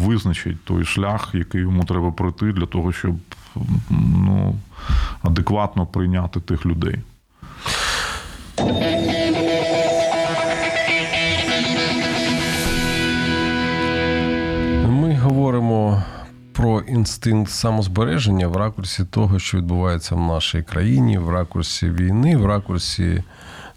визначить 0.00 0.64
той 0.64 0.84
шлях, 0.84 1.30
який 1.34 1.60
йому 1.60 1.84
треба 1.84 2.10
пройти 2.10 2.52
для 2.52 2.66
того, 2.66 2.92
щоб 2.92 3.14
ну, 3.90 4.56
адекватно 5.22 5.86
прийняти 5.86 6.40
тих 6.40 6.66
людей. 6.66 6.98
Говоримо 15.32 16.02
про 16.52 16.80
інстинкт 16.80 17.50
самозбереження 17.50 18.48
в 18.48 18.56
ракурсі 18.56 19.04
того, 19.04 19.38
що 19.38 19.58
відбувається 19.58 20.14
в 20.14 20.20
нашій 20.20 20.62
країні, 20.62 21.18
в 21.18 21.30
ракурсі 21.30 21.90
війни, 21.90 22.36
в 22.36 22.46
ракурсі 22.46 23.24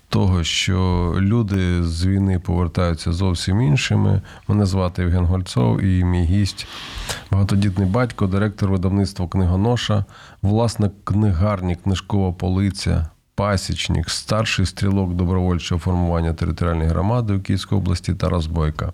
того, 0.09 0.43
що 0.43 1.13
люди 1.17 1.83
з 1.83 2.05
війни 2.05 2.39
повертаються 2.39 3.13
зовсім 3.13 3.61
іншими. 3.61 4.21
Мене 4.47 4.65
звати 4.65 5.01
Євген 5.01 5.25
Гольцов 5.25 5.81
і 5.81 6.03
мій 6.03 6.23
гість, 6.23 6.67
багатодітний 7.31 7.87
батько, 7.87 8.27
директор 8.27 8.71
видавництва 8.71 9.27
книгоноша, 9.27 10.05
власник 10.41 10.91
книгарні, 11.03 11.75
книжкова 11.75 12.31
полиця. 12.31 13.07
Пасічник, 13.35 14.09
старший 14.09 14.65
стрілок 14.65 15.13
добровольчого 15.13 15.79
формування 15.79 16.33
територіальної 16.33 16.89
громади 16.89 17.33
у 17.33 17.41
Київській 17.41 17.75
області 17.75 18.13
Тарас 18.13 18.45
Бойка. 18.45 18.93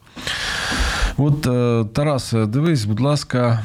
От, 1.18 1.48
е, 1.48 1.86
Тарас, 1.94 2.34
дивись, 2.34 2.86
будь 2.86 3.00
ласка, 3.00 3.64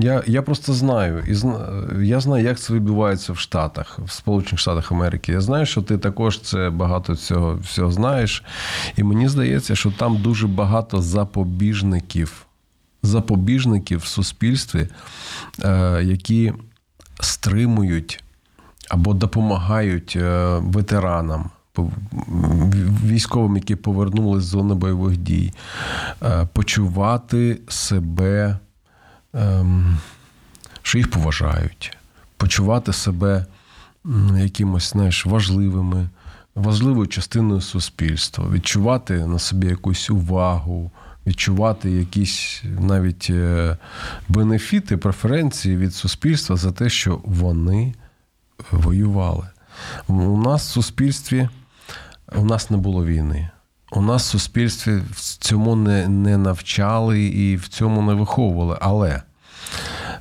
я, 0.00 0.22
я 0.26 0.42
просто 0.42 0.72
знаю, 0.72 1.24
і 1.28 1.34
я 2.06 2.20
знаю, 2.20 2.44
як 2.44 2.60
це 2.60 2.74
відбувається 2.74 3.32
в 3.32 3.38
Штатах, 3.38 3.98
в 4.04 4.10
Сполучених 4.10 4.60
Штатах 4.60 4.92
Америки. 4.92 5.32
Я 5.32 5.40
знаю, 5.40 5.66
що 5.66 5.82
ти 5.82 5.98
також 5.98 6.40
це 6.40 6.70
багато 6.70 7.16
цього 7.16 7.56
всього 7.56 7.92
знаєш. 7.92 8.44
І 8.96 9.02
мені 9.02 9.28
здається, 9.28 9.76
що 9.76 9.90
там 9.90 10.16
дуже 10.16 10.46
багато 10.46 11.02
запобіжників, 11.02 12.46
запобіжників 13.02 13.98
в 13.98 14.06
суспільстві, 14.06 14.88
е, 15.64 16.00
які 16.02 16.52
стримують 17.20 18.24
або 18.88 19.14
допомагають 19.14 20.16
е, 20.16 20.58
ветеранам, 20.58 21.50
військовим, 23.04 23.56
які 23.56 23.76
повернулись 23.76 24.44
з 24.44 24.46
зони 24.46 24.74
бойових 24.74 25.16
дій, 25.16 25.52
е, 26.22 26.48
почувати 26.52 27.58
себе, 27.68 28.58
ем, 29.34 29.98
що 30.82 30.98
їх 30.98 31.10
поважають, 31.10 31.96
почувати 32.36 32.92
себе 32.92 33.46
якимось 34.36 34.92
знаєш, 34.92 35.26
важливими, 35.26 36.08
важливою 36.54 37.06
частиною 37.06 37.60
суспільства, 37.60 38.48
відчувати 38.48 39.26
на 39.26 39.38
собі 39.38 39.66
якусь 39.66 40.10
увагу. 40.10 40.90
Відчувати 41.26 41.90
якісь 41.90 42.62
навіть 42.80 43.26
е, 43.30 43.76
бенефіти, 44.28 44.96
преференції 44.96 45.76
від 45.76 45.94
суспільства 45.94 46.56
за 46.56 46.72
те, 46.72 46.90
що 46.90 47.20
вони 47.24 47.94
воювали. 48.70 49.46
У 50.08 50.36
нас 50.36 50.68
в 50.68 50.70
суспільстві 50.70 51.48
у 52.34 52.44
нас 52.44 52.70
не 52.70 52.76
було 52.76 53.04
війни. 53.04 53.50
У 53.92 54.02
нас 54.02 54.28
в 54.28 54.30
суспільстві 54.30 55.02
в 55.10 55.20
цьому 55.20 55.76
не, 55.76 56.08
не 56.08 56.38
навчали 56.38 57.22
і 57.22 57.56
в 57.56 57.68
цьому 57.68 58.02
не 58.02 58.14
виховували. 58.14 58.78
Але 58.80 59.22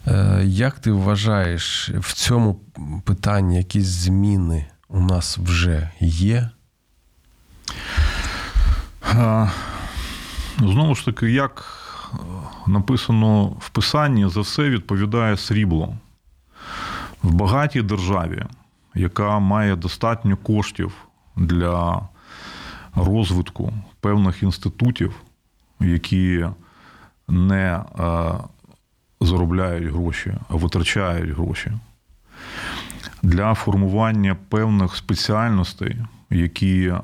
е, 0.08 0.42
як 0.46 0.80
ти 0.80 0.92
вважаєш, 0.92 1.92
в 2.00 2.14
цьому 2.14 2.60
питанні 3.04 3.58
якісь 3.58 3.86
зміни 3.86 4.66
у 4.88 5.02
нас 5.02 5.38
вже 5.38 5.90
є? 6.00 6.50
Е, 9.12 9.52
Знову 10.58 10.96
ж 10.96 11.06
таки, 11.06 11.32
як 11.32 11.66
е, 12.14 12.18
написано 12.68 13.46
в 13.46 13.70
писанні, 13.70 14.30
за 14.30 14.42
все 14.42 14.70
відповідає 14.70 15.38
срібло. 15.38 15.98
В 17.24 17.34
багатій 17.34 17.82
державі, 17.82 18.46
яка 18.96 19.40
має 19.40 19.76
достатньо 19.76 20.38
коштів 20.38 20.94
для 21.36 22.02
розвитку 22.96 23.74
певних 24.00 24.44
інститутів, 24.44 25.22
які 25.80 26.46
не 27.28 27.84
е, 28.00 28.34
заробляють 29.22 29.92
гроші, 29.94 30.34
а 30.50 30.56
витрачають 30.56 31.36
гроші, 31.36 31.72
для 33.24 33.54
формування 33.54 34.38
певних 34.50 34.96
спеціальностей, 34.96 35.98
які 36.30 36.88
е, 36.88 37.02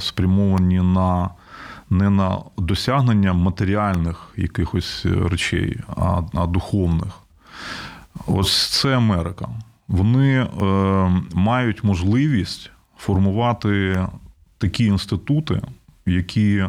спрямовані 0.00 0.80
на 0.80 1.30
не 1.90 2.10
на 2.10 2.38
досягнення 2.56 3.32
матеріальних 3.32 4.34
якихось 4.36 5.06
речей, 5.06 5.80
а, 5.96 6.22
а 6.34 6.46
духовних. 6.46 7.18
Ось 8.26 8.68
це 8.68 8.96
Америка. 8.96 9.48
Вони 9.88 10.40
е, 10.40 10.46
мають 11.34 11.84
можливість 11.84 12.71
формувати 13.02 14.06
такі 14.58 14.84
інститути, 14.84 15.62
які 16.06 16.56
е, 16.56 16.68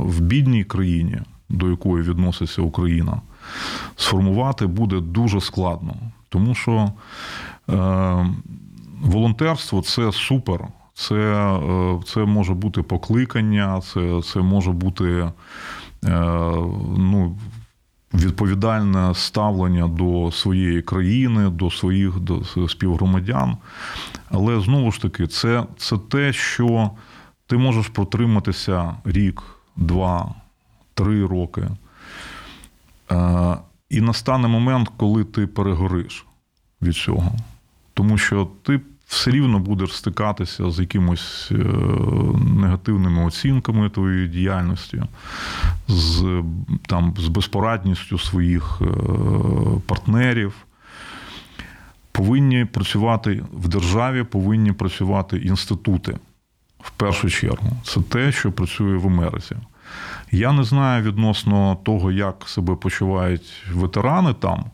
в 0.00 0.20
бідній 0.20 0.64
країні, 0.64 1.18
до 1.48 1.70
якої 1.70 2.02
відноситься 2.02 2.62
Україна, 2.62 3.20
сформувати 3.96 4.66
буде 4.66 5.00
дуже 5.00 5.40
складно. 5.40 5.94
Тому 6.28 6.54
що 6.54 6.92
е, 7.70 8.26
волонтерство 9.02 9.82
це 9.82 10.12
супер. 10.12 10.68
Це 10.94 11.14
е, 11.14 12.00
це 12.06 12.24
може 12.24 12.54
бути 12.54 12.82
покликання, 12.82 13.80
це 13.80 14.20
це 14.22 14.40
може 14.40 14.70
бути 14.70 15.30
ну, 16.96 17.36
відповідальне 18.14 19.14
ставлення 19.14 19.88
до 19.88 20.32
своєї 20.32 20.82
країни, 20.82 21.50
до 21.50 21.70
своїх 21.70 22.20
до 22.20 22.44
співгромадян. 22.68 23.56
Але 24.30 24.60
знову 24.60 24.92
ж 24.92 25.02
таки, 25.02 25.26
це, 25.26 25.64
це 25.76 25.98
те, 25.98 26.32
що 26.32 26.90
ти 27.46 27.56
можеш 27.56 27.88
протриматися 27.88 28.94
рік, 29.04 29.42
два, 29.76 30.34
три 30.94 31.26
роки. 31.26 31.68
Е, 33.10 33.56
І 33.90 34.00
настане 34.00 34.48
момент, 34.48 34.90
коли 34.96 35.24
ти 35.24 35.46
перегориш 35.46 36.26
від 36.82 36.94
цього. 36.94 37.32
Тому 37.94 38.18
що 38.18 38.48
ти 38.62 38.80
все 39.14 39.30
рівно 39.30 39.58
будеш 39.58 39.96
стикатися 39.96 40.70
з 40.70 40.80
якимось 40.80 41.48
е, 41.52 41.54
негативними 42.56 43.24
оцінками 43.24 43.90
твоєї 43.90 44.28
діяльності, 44.28 45.02
з, 45.88 46.42
там, 46.86 47.14
з 47.18 47.28
безпорадністю 47.28 48.18
своїх 48.18 48.80
е, 48.80 48.86
партнерів. 49.86 50.54
Повинні 52.12 52.64
працювати 52.64 53.44
в 53.52 53.68
державі, 53.68 54.22
повинні 54.22 54.72
працювати 54.72 55.36
інститути 55.36 56.16
в 56.80 56.90
першу 56.90 57.30
чергу. 57.30 57.70
Це 57.84 58.00
те, 58.00 58.32
що 58.32 58.52
працює 58.52 58.96
в 58.96 59.06
Америці. 59.06 59.56
Я 60.32 60.52
не 60.52 60.64
знаю 60.64 61.02
відносно 61.02 61.76
того, 61.84 62.12
як 62.12 62.48
себе 62.48 62.74
почувають 62.74 63.64
ветерани 63.72 64.34
там. 64.34 64.64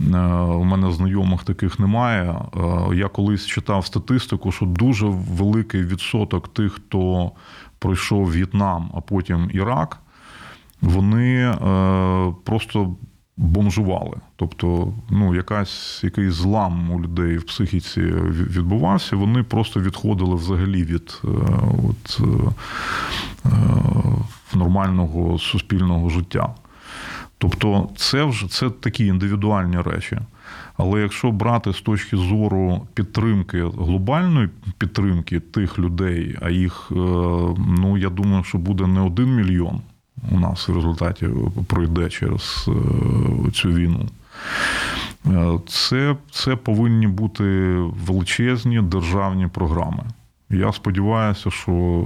Е, 0.00 0.04
У 0.38 0.64
мене 0.64 0.92
знайомих 0.92 1.44
таких 1.44 1.78
немає. 1.78 2.40
Е, 2.56 2.96
Я 2.96 3.08
колись 3.08 3.46
читав 3.46 3.86
статистику, 3.86 4.52
що 4.52 4.66
дуже 4.66 5.06
великий 5.06 5.82
відсоток 5.82 6.48
тих, 6.48 6.72
хто 6.72 7.30
пройшов 7.78 8.30
В'єтнам, 8.30 8.90
а 8.94 9.00
потім 9.00 9.50
Ірак, 9.52 9.98
вони 10.80 11.34
е, 11.36 11.56
просто 12.44 12.96
бомжували. 13.36 14.16
Тобто, 14.36 14.92
ну, 15.10 15.34
якась, 15.34 16.04
якийсь 16.04 16.34
злам 16.34 16.90
у 16.90 17.00
людей 17.00 17.38
в 17.38 17.46
психіці 17.46 18.00
відбувався, 18.00 19.16
вони 19.16 19.42
просто 19.42 19.80
відходили 19.80 20.34
взагалі 20.34 20.84
від 20.84 21.22
от, 21.88 22.20
нормального 24.54 25.38
суспільного 25.38 26.08
життя. 26.08 26.54
Тобто, 27.38 27.88
це 27.96 28.24
вже 28.24 28.48
це 28.48 28.70
такі 28.70 29.06
індивідуальні 29.06 29.80
речі. 29.80 30.18
Але 30.76 31.00
якщо 31.00 31.30
брати 31.30 31.72
з 31.72 31.80
точки 31.80 32.16
зору 32.16 32.86
підтримки, 32.94 33.62
глобальної 33.62 34.48
підтримки 34.78 35.40
тих 35.40 35.78
людей, 35.78 36.38
а 36.42 36.50
їх, 36.50 36.86
ну 37.68 37.98
я 37.98 38.10
думаю, 38.10 38.44
що 38.44 38.58
буде 38.58 38.86
не 38.86 39.00
один 39.00 39.34
мільйон, 39.36 39.80
у 40.30 40.40
нас 40.40 40.68
в 40.68 40.74
результаті 40.76 41.28
пройде 41.66 42.08
через 42.08 42.68
е, 42.68 43.50
цю 43.50 43.68
війну. 43.68 44.08
Е, 45.26 45.58
це, 45.66 46.16
Це 46.30 46.56
повинні 46.56 47.06
бути 47.06 47.44
величезні 48.06 48.82
державні 48.82 49.46
програми. 49.46 50.04
Я 50.50 50.72
сподіваюся, 50.72 51.50
що 51.50 52.04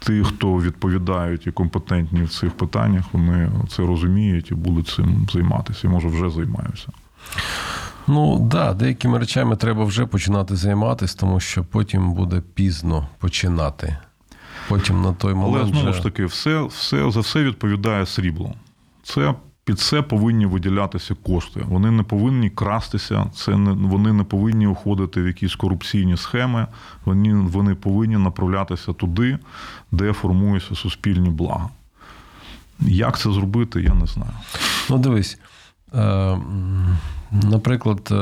ті, 0.00 0.22
хто 0.22 0.56
відповідають 0.56 1.46
і 1.46 1.50
компетентні 1.50 2.22
в 2.22 2.28
цих 2.28 2.52
питаннях, 2.52 3.04
вони 3.12 3.50
це 3.68 3.82
розуміють 3.82 4.50
і 4.50 4.54
будуть 4.54 4.88
цим 4.88 5.26
займатися. 5.32 5.80
І 5.84 5.88
може 5.88 6.08
вже 6.08 6.30
займаються. 6.30 6.88
Ну 8.06 8.38
да, 8.38 8.74
деякими 8.74 9.18
речами 9.18 9.56
треба 9.56 9.84
вже 9.84 10.06
починати 10.06 10.56
займатися, 10.56 11.16
тому 11.20 11.40
що 11.40 11.64
потім 11.64 12.12
буде 12.12 12.42
пізно 12.54 13.08
починати. 13.18 13.96
Потім 14.68 15.02
на 15.02 15.12
той 15.12 15.34
момент. 15.34 15.64
Але 15.72 15.80
знову 15.80 15.92
ж 15.92 16.02
таки, 16.02 16.24
все, 16.24 16.62
все 16.62 17.10
за 17.10 17.20
все 17.20 17.42
відповідає 17.42 18.06
срібло. 18.06 18.54
Це 19.02 19.34
під 19.66 19.80
це 19.80 20.02
повинні 20.02 20.46
виділятися 20.46 21.14
кошти. 21.14 21.60
Вони 21.68 21.90
не 21.90 22.02
повинні 22.02 22.50
крастися, 22.50 23.26
це 23.34 23.56
не 23.56 23.72
вони 23.72 24.12
не 24.12 24.24
повинні 24.24 24.66
уходити 24.66 25.22
в 25.22 25.26
якісь 25.26 25.54
корупційні 25.54 26.16
схеми. 26.16 26.66
Вони, 27.04 27.34
Вони 27.34 27.74
повинні 27.74 28.16
направлятися 28.16 28.92
туди, 28.92 29.38
де 29.92 30.12
формуються 30.12 30.74
суспільні 30.74 31.30
блага. 31.30 31.68
Як 32.80 33.18
це 33.18 33.32
зробити, 33.32 33.82
я 33.82 33.94
не 33.94 34.06
знаю. 34.06 34.32
Ну, 34.90 34.98
дивись. 34.98 35.38
Е, 35.94 36.38
Наприклад, 37.32 38.08
е, 38.10 38.14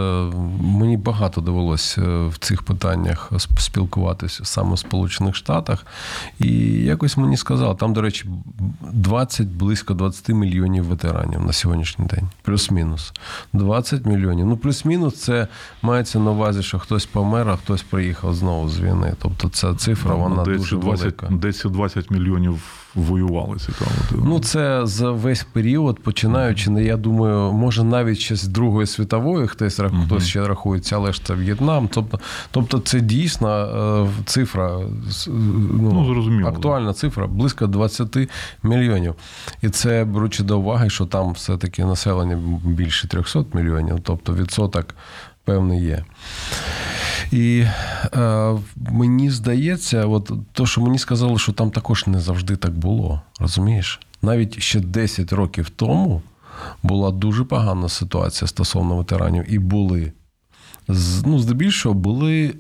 мені 0.60 0.96
багато 0.96 1.40
довелося 1.40 2.02
е, 2.02 2.26
в 2.26 2.38
цих 2.38 2.62
питаннях 2.62 3.32
спілкуватися 3.58 4.44
саме 4.44 4.74
в 4.74 4.78
Сполучених 4.78 5.34
Штатах, 5.34 5.86
і 6.38 6.48
якось 6.72 7.16
мені 7.16 7.36
сказали, 7.36 7.74
там, 7.74 7.92
до 7.92 8.00
речі, 8.00 8.28
20, 8.92 9.46
близько 9.48 9.94
20 9.94 10.28
мільйонів 10.28 10.84
ветеранів 10.84 11.40
на 11.40 11.52
сьогоднішній 11.52 12.06
день, 12.06 12.28
плюс-мінус. 12.42 13.12
20 13.52 14.06
мільйонів. 14.06 14.46
Ну, 14.46 14.56
плюс-мінус, 14.56 15.14
це 15.16 15.48
мається 15.82 16.18
на 16.18 16.30
увазі, 16.30 16.62
що 16.62 16.78
хтось 16.78 17.06
помер, 17.06 17.48
а 17.48 17.56
хтось 17.56 17.82
приїхав 17.82 18.34
знову 18.34 18.68
з 18.68 18.80
війни. 18.80 19.14
Тобто 19.22 19.48
ця 19.48 19.74
цифра 19.74 20.14
вона 20.14 20.42
десь 20.42 20.58
дуже 20.58 20.76
20, 20.76 21.00
велика. 21.00 21.28
Десь 21.30 21.64
20 21.64 22.10
мільйонів 22.10 22.60
воювали 22.94 23.58
цікаво. 23.58 23.90
Ну, 24.24 24.40
це 24.40 24.86
за 24.86 25.10
весь 25.10 25.46
період, 25.52 26.02
починаючи, 26.02 26.70
я 26.70 26.96
думаю, 26.96 27.52
може 27.52 27.84
навіть 27.84 28.18
ще 28.18 28.36
з 28.36 28.44
Другої 28.44 28.86
світової 28.94 29.48
хтось 29.48 29.80
uh 29.80 30.04
хтось 30.04 30.26
ще 30.26 30.48
рахується, 30.48 30.96
але 30.96 31.12
ж 31.12 31.24
це 31.24 31.34
В'єтнам. 31.34 31.88
Тобто, 31.92 32.20
тобто 32.50 32.78
це 32.78 33.00
дійсна 33.00 33.64
е, 33.64 34.08
цифра, 34.24 34.80
ну, 35.28 36.24
ну 36.30 36.48
актуальна 36.48 36.92
цифра, 36.92 37.26
близько 37.26 37.66
20 37.66 38.16
мільйонів. 38.62 39.14
І 39.62 39.68
це 39.68 40.04
беручи 40.04 40.42
до 40.42 40.58
уваги, 40.58 40.90
що 40.90 41.06
там 41.06 41.32
все-таки 41.32 41.84
населення 41.84 42.38
більше 42.64 43.08
300 43.08 43.44
мільйонів, 43.52 44.00
тобто 44.02 44.34
відсоток 44.34 44.94
певний 45.44 45.84
є. 45.84 46.04
І 47.32 47.64
е, 48.16 48.54
мені 48.76 49.30
здається, 49.30 50.06
от 50.06 50.32
то, 50.52 50.66
що 50.66 50.80
мені 50.80 50.98
сказали, 50.98 51.38
що 51.38 51.52
там 51.52 51.70
також 51.70 52.06
не 52.06 52.20
завжди 52.20 52.56
так 52.56 52.72
було. 52.72 53.20
Розумієш? 53.40 54.00
Навіть 54.22 54.62
ще 54.62 54.80
10 54.80 55.32
років 55.32 55.70
тому 55.70 56.22
була 56.82 57.10
дуже 57.10 57.44
погана 57.44 57.88
ситуація 57.88 58.48
стосовно 58.48 58.96
ветеранів, 58.96 59.52
і 59.54 59.58
були. 59.58 60.12
Ну, 61.24 61.38
здебільшого 61.38 61.94
були 61.94 62.54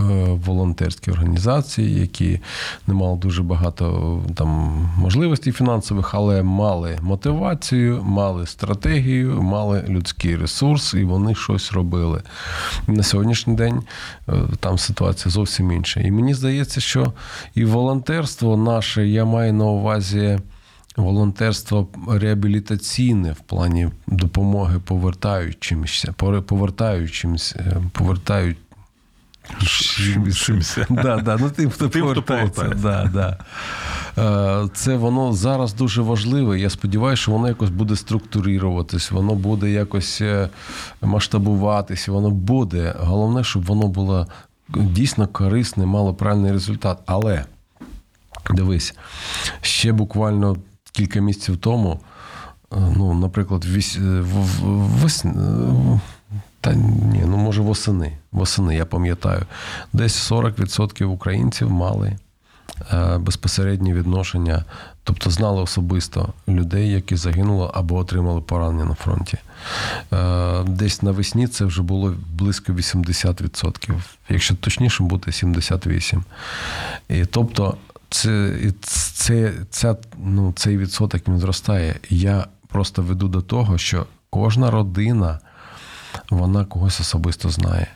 Е, 0.00 0.38
волонтерські 0.44 1.10
організації, 1.10 2.00
які 2.00 2.40
не 2.86 2.94
мали 2.94 3.18
дуже 3.18 3.42
багато 3.42 4.20
там 4.34 4.48
можливостей 4.98 5.52
фінансових, 5.52 6.14
але 6.14 6.42
мали 6.42 6.98
мотивацію, 7.02 8.02
мали 8.02 8.46
стратегію, 8.46 9.42
мали 9.42 9.84
людський 9.88 10.36
ресурс, 10.36 10.94
і 10.94 11.04
вони 11.04 11.34
щось 11.34 11.72
робили. 11.72 12.22
На 12.86 13.02
сьогоднішній 13.02 13.54
день 13.54 13.82
е, 14.28 14.32
там 14.60 14.78
ситуація 14.78 15.32
зовсім 15.32 15.72
інша. 15.72 16.00
І 16.00 16.10
мені 16.10 16.34
здається, 16.34 16.80
що 16.80 17.12
і 17.54 17.64
волонтерство 17.64 18.56
наше, 18.56 19.08
я 19.08 19.24
маю 19.24 19.52
на 19.52 19.64
увазі. 19.64 20.38
Волонтерство 20.96 21.88
реабілітаційне 22.08 23.32
в 23.32 23.40
плані 23.40 23.88
допомоги 24.06 24.78
повертаючимся, 24.78 26.14
повертаючимся, 26.46 27.82
повертають 27.92 28.56
Да, 30.90 31.16
да, 31.16 31.36
ну 31.40 31.50
Тим, 31.50 31.70
хто 31.70 31.88
тим, 31.88 32.02
повертається. 32.02 32.64
Хто 32.64 32.74
да, 32.74 33.10
да. 33.14 33.38
Е, 34.18 34.68
це 34.74 34.96
воно 34.96 35.32
зараз 35.32 35.74
дуже 35.74 36.02
важливе. 36.02 36.60
Я 36.60 36.70
сподіваюся, 36.70 37.22
що 37.22 37.32
воно 37.32 37.48
якось 37.48 37.70
буде 37.70 37.96
структуруватись, 37.96 39.10
воно 39.10 39.34
буде 39.34 39.70
якось 39.70 40.20
е, 40.20 40.48
масштабуватись, 41.02 42.08
воно 42.08 42.30
буде. 42.30 42.94
Головне, 42.98 43.44
щоб 43.44 43.64
воно 43.64 43.88
було 43.88 44.26
дійсно 44.68 45.26
корисне, 45.28 45.86
мало 45.86 46.14
правильний 46.14 46.52
результат. 46.52 46.98
Але 47.06 47.44
дивись, 48.50 48.94
ще 49.60 49.92
буквально 49.92 50.56
кілька 50.92 51.20
місяців 51.20 51.56
тому, 51.56 52.00
е, 52.72 52.76
ну, 52.96 53.14
наприклад, 53.14 53.64
вісь, 53.64 53.96
в, 53.96 54.22
в, 54.22 55.06
в, 55.06 56.00
та 56.62 56.74
ні, 56.74 57.22
ну 57.26 57.36
може 57.36 57.62
восени. 57.62 58.18
Восени, 58.32 58.76
я 58.76 58.86
пам'ятаю. 58.86 59.42
Десь 59.92 60.32
40% 60.32 61.04
українців 61.04 61.70
мали 61.70 62.16
е, 62.92 63.18
безпосереднє 63.18 63.94
відношення, 63.94 64.64
тобто 65.04 65.30
знали 65.30 65.62
особисто 65.62 66.32
людей, 66.48 66.90
які 66.90 67.16
загинули 67.16 67.70
або 67.74 67.96
отримали 67.96 68.40
поранення 68.40 68.84
на 68.84 68.94
фронті. 68.94 69.38
Е, 70.12 70.64
десь 70.64 71.02
навесні 71.02 71.46
це 71.46 71.64
вже 71.64 71.82
було 71.82 72.14
близько 72.32 72.72
80%, 72.72 73.94
якщо 74.28 74.54
точніше 74.54 75.02
бути 75.02 75.30
78%. 75.30 76.22
І 77.08 77.24
тобто, 77.24 77.76
це, 78.12 78.56
це, 78.82 79.52
ця, 79.70 79.96
ну, 80.24 80.52
цей 80.56 80.78
відсоток 80.78 81.28
він 81.28 81.38
зростає. 81.38 81.94
Я 82.10 82.46
просто 82.68 83.02
веду 83.02 83.28
до 83.28 83.42
того, 83.42 83.78
що 83.78 84.06
кожна 84.30 84.70
родина 84.70 85.38
вона 86.30 86.64
когось 86.64 87.00
особисто 87.00 87.50
знає. 87.50 87.86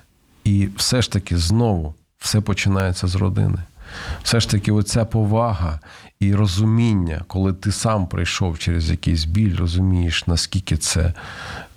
І 0.45 0.69
все 0.77 1.03
ж 1.03 1.13
таки 1.13 1.39
знову 1.39 1.95
все 2.19 2.41
починається 2.41 3.07
з 3.07 3.15
родини. 3.15 3.59
Все 4.23 4.41
ж 4.41 4.51
таки, 4.51 4.73
оця 4.73 5.05
повага 5.05 5.81
і 6.21 6.35
розуміння, 6.35 7.25
коли 7.27 7.53
ти 7.53 7.73
сам 7.73 8.07
прийшов 8.07 8.59
через 8.59 8.91
якийсь 8.91 9.25
біль, 9.25 9.57
розумієш, 9.57 10.27
наскільки 10.27 10.77
це 10.77 11.13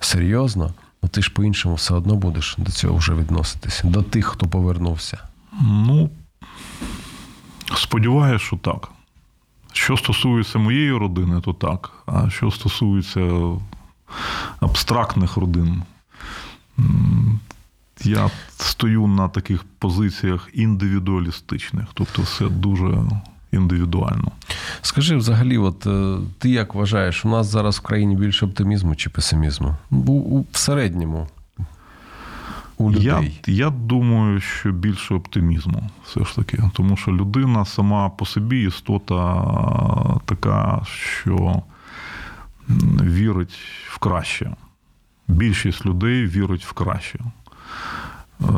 серйозно, 0.00 0.74
ну 1.02 1.08
ти 1.08 1.22
ж 1.22 1.30
по-іншому 1.30 1.74
все 1.74 1.94
одно 1.94 2.16
будеш 2.16 2.54
до 2.58 2.72
цього 2.72 2.96
вже 2.96 3.14
відноситися, 3.14 3.86
до 3.86 4.02
тих, 4.02 4.26
хто 4.26 4.46
повернувся. 4.46 5.18
Ну, 5.62 6.10
сподіваюся, 7.76 8.44
що 8.44 8.56
так. 8.56 8.88
Що 9.72 9.96
стосується 9.96 10.58
моєї 10.58 10.92
родини, 10.92 11.40
то 11.40 11.52
так. 11.52 11.92
А 12.06 12.30
що 12.30 12.50
стосується 12.50 13.50
абстрактних 14.60 15.36
родин, 15.36 15.82
я 18.04 18.30
стою 18.56 19.06
на 19.06 19.28
таких 19.28 19.64
позиціях 19.78 20.48
індивідуалістичних, 20.52 21.86
тобто 21.94 22.22
все 22.22 22.48
дуже 22.48 23.02
індивідуально. 23.52 24.32
Скажи 24.82 25.16
взагалі, 25.16 25.58
от 25.58 25.86
е, 25.86 26.16
ти 26.38 26.50
як 26.50 26.74
вважаєш, 26.74 27.24
у 27.24 27.28
нас 27.28 27.46
зараз 27.46 27.78
в 27.78 27.80
країні 27.80 28.16
більше 28.16 28.46
оптимізму 28.46 28.96
чи 28.96 29.10
песимізму? 29.10 29.76
У, 29.90 30.44
в 30.52 30.56
середньому. 30.56 31.28
У 32.80 32.90
людей. 32.90 33.40
Я 33.46 33.54
я 33.54 33.70
думаю, 33.70 34.40
що 34.40 34.72
більше 34.72 35.14
оптимізму, 35.14 35.90
все 36.04 36.24
ж 36.24 36.36
таки. 36.36 36.58
Тому 36.72 36.96
що 36.96 37.12
людина 37.12 37.64
сама 37.64 38.08
по 38.08 38.26
собі 38.26 38.62
істота 38.62 40.20
така, 40.26 40.82
що 40.84 41.62
вірить 43.02 43.58
в 43.88 43.98
краще 43.98 44.50
більшість 45.30 45.86
людей 45.86 46.26
вірить 46.26 46.64
в 46.64 46.72
краще. 46.72 47.18
Е, 47.18 48.52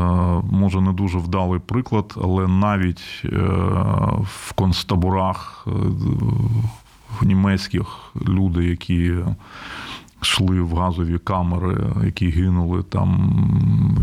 може, 0.50 0.80
не 0.80 0.92
дуже 0.92 1.18
вдалий 1.18 1.60
приклад, 1.60 2.14
але 2.22 2.48
навіть 2.48 3.22
е, 3.24 3.28
в 4.22 4.52
концтаборах 4.54 5.66
е, 5.66 5.70
в 7.20 7.26
німецьких 7.26 7.86
люди, 8.28 8.64
які 8.64 9.12
йшли 10.22 10.60
в 10.60 10.76
газові 10.76 11.18
камери, 11.18 11.92
які 12.04 12.28
гинули 12.30 12.82
там 12.82 13.34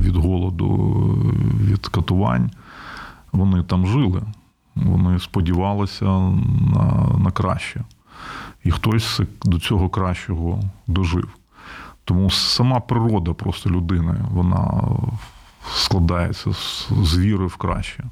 від 0.02 0.16
голоду, 0.16 0.68
від 1.62 1.88
катувань, 1.88 2.52
вони 3.32 3.64
там 3.64 3.88
жили. 3.88 4.22
Вони 4.76 5.20
сподівалися 5.20 6.06
на, 6.06 7.08
на 7.20 7.32
краще. 7.32 7.84
І 8.64 8.72
хтось 8.72 9.22
до 9.44 9.60
цього 9.60 9.90
кращого 9.90 10.60
дожив. 10.88 11.30
Тому 12.06 12.30
сама 12.30 12.80
природа 12.80 13.34
просто 13.34 13.70
людини, 13.70 14.16
вона 14.32 14.84
складається 15.76 16.52
з 17.04 17.18
віри 17.18 17.46
в 17.46 17.56
краще. 17.56 18.04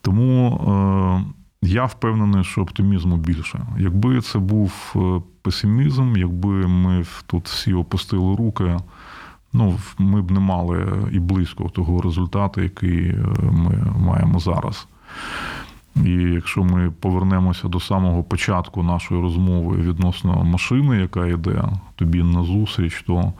Тому 0.00 0.50
е, 0.56 1.43
я 1.66 1.84
впевнений, 1.84 2.44
що 2.44 2.62
оптимізму 2.62 3.16
більше. 3.16 3.66
Якби 3.78 4.20
це 4.20 4.38
був 4.38 4.72
е, 4.96 5.22
песимізм, 5.42 6.16
якби 6.16 6.48
ми 6.48 7.04
тут 7.26 7.48
всі 7.48 7.74
опустили 7.74 8.36
руки, 8.36 8.76
ну, 9.52 9.78
ми 9.98 10.22
б 10.22 10.30
не 10.30 10.40
мали 10.40 10.86
і 11.12 11.18
близько 11.18 11.68
того 11.68 12.02
результату, 12.02 12.60
який 12.60 13.08
е, 13.08 13.24
ми 13.42 13.92
маємо 13.98 14.38
зараз. 14.38 14.86
І 15.96 16.10
якщо 16.10 16.64
ми 16.64 16.90
повернемося 16.90 17.68
до 17.68 17.80
самого 17.80 18.22
початку 18.22 18.82
нашої 18.82 19.22
розмови 19.22 19.76
відносно 19.76 20.44
машини, 20.44 20.96
яка 20.96 21.26
йде 21.26 21.64
тобі 21.94 22.22
на 22.22 22.44
зустріч, 22.44 23.04
то 23.06 23.32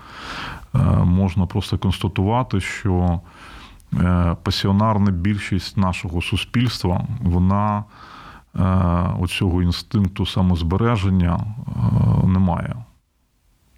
е, 0.74 0.78
можна 1.04 1.46
просто 1.46 1.78
констатувати, 1.78 2.60
що 2.60 3.20
пасіонарна 4.42 5.10
більшість 5.10 5.76
нашого 5.76 6.22
суспільства, 6.22 7.04
вона 7.20 7.84
оцього 9.20 9.62
інстинкту 9.62 10.26
самозбереження 10.26 11.34
е, 11.34 12.26
не 12.26 12.38
має. 12.38 12.76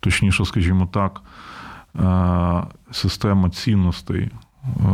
Точніше, 0.00 0.44
скажімо 0.44 0.88
так, 0.92 1.22
е, 1.96 2.62
система 2.92 3.50
цінностей 3.50 4.22
е, 4.22 4.30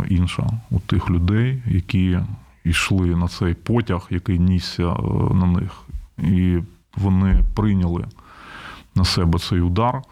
інша 0.08 0.46
у 0.70 0.80
тих 0.80 1.10
людей, 1.10 1.62
які 1.66 2.18
йшли 2.64 3.16
на 3.16 3.28
цей 3.28 3.54
потяг, 3.54 4.06
який 4.10 4.38
нісся 4.38 4.82
е, 4.82 5.34
на 5.34 5.46
них, 5.46 5.82
і 6.18 6.58
вони 6.96 7.44
прийняли 7.54 8.04
на 8.94 9.04
себе 9.04 9.38
цей 9.38 9.60
удар. 9.60 10.02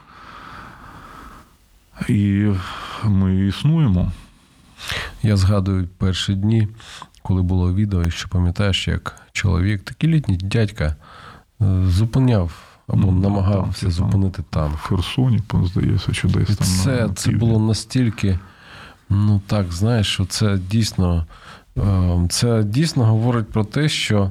І 2.09 2.53
ми 3.05 3.47
існуємо. 3.47 4.13
Я 5.23 5.37
згадую 5.37 5.89
перші 5.99 6.35
дні, 6.35 6.69
коли 7.23 7.43
було 7.43 7.75
відео, 7.75 8.11
що 8.11 8.29
пам'ятаєш, 8.29 8.89
як 8.89 9.21
чоловік, 9.33 9.83
такий 9.83 10.11
літній 10.11 10.37
дядька, 10.37 10.97
е, 11.63 11.83
зупиняв 11.87 12.53
або 12.89 13.13
Ну, 13.13 13.13
намагався 13.13 13.81
танки, 13.81 13.95
зупинити 13.95 14.43
В 14.43 14.45
танк. 14.45 14.79
Херсоні, 14.79 15.41
здається, 15.65 16.13
чи 16.13 16.29
десь 16.29 16.51
І 16.51 16.55
там. 16.55 16.67
це, 16.67 17.07
на 17.07 17.15
це 17.15 17.31
було 17.31 17.59
настільки, 17.59 18.39
ну 19.09 19.41
так, 19.47 19.73
знаєш, 19.73 20.07
що 20.07 20.27
це 20.27 20.59
дійсно, 20.59 21.27
е, 21.79 22.27
це 22.31 22.63
дійсно 22.65 23.05
говорить 23.05 23.51
про 23.51 23.65
те, 23.65 23.89
що 23.89 24.31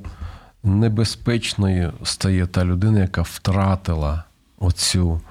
небезпечною 0.64 1.94
стає 2.04 2.48
та 2.48 2.66
людина, 2.66 3.00
яка 3.00 3.22
втратила 3.22 4.24
оцю 4.60 5.22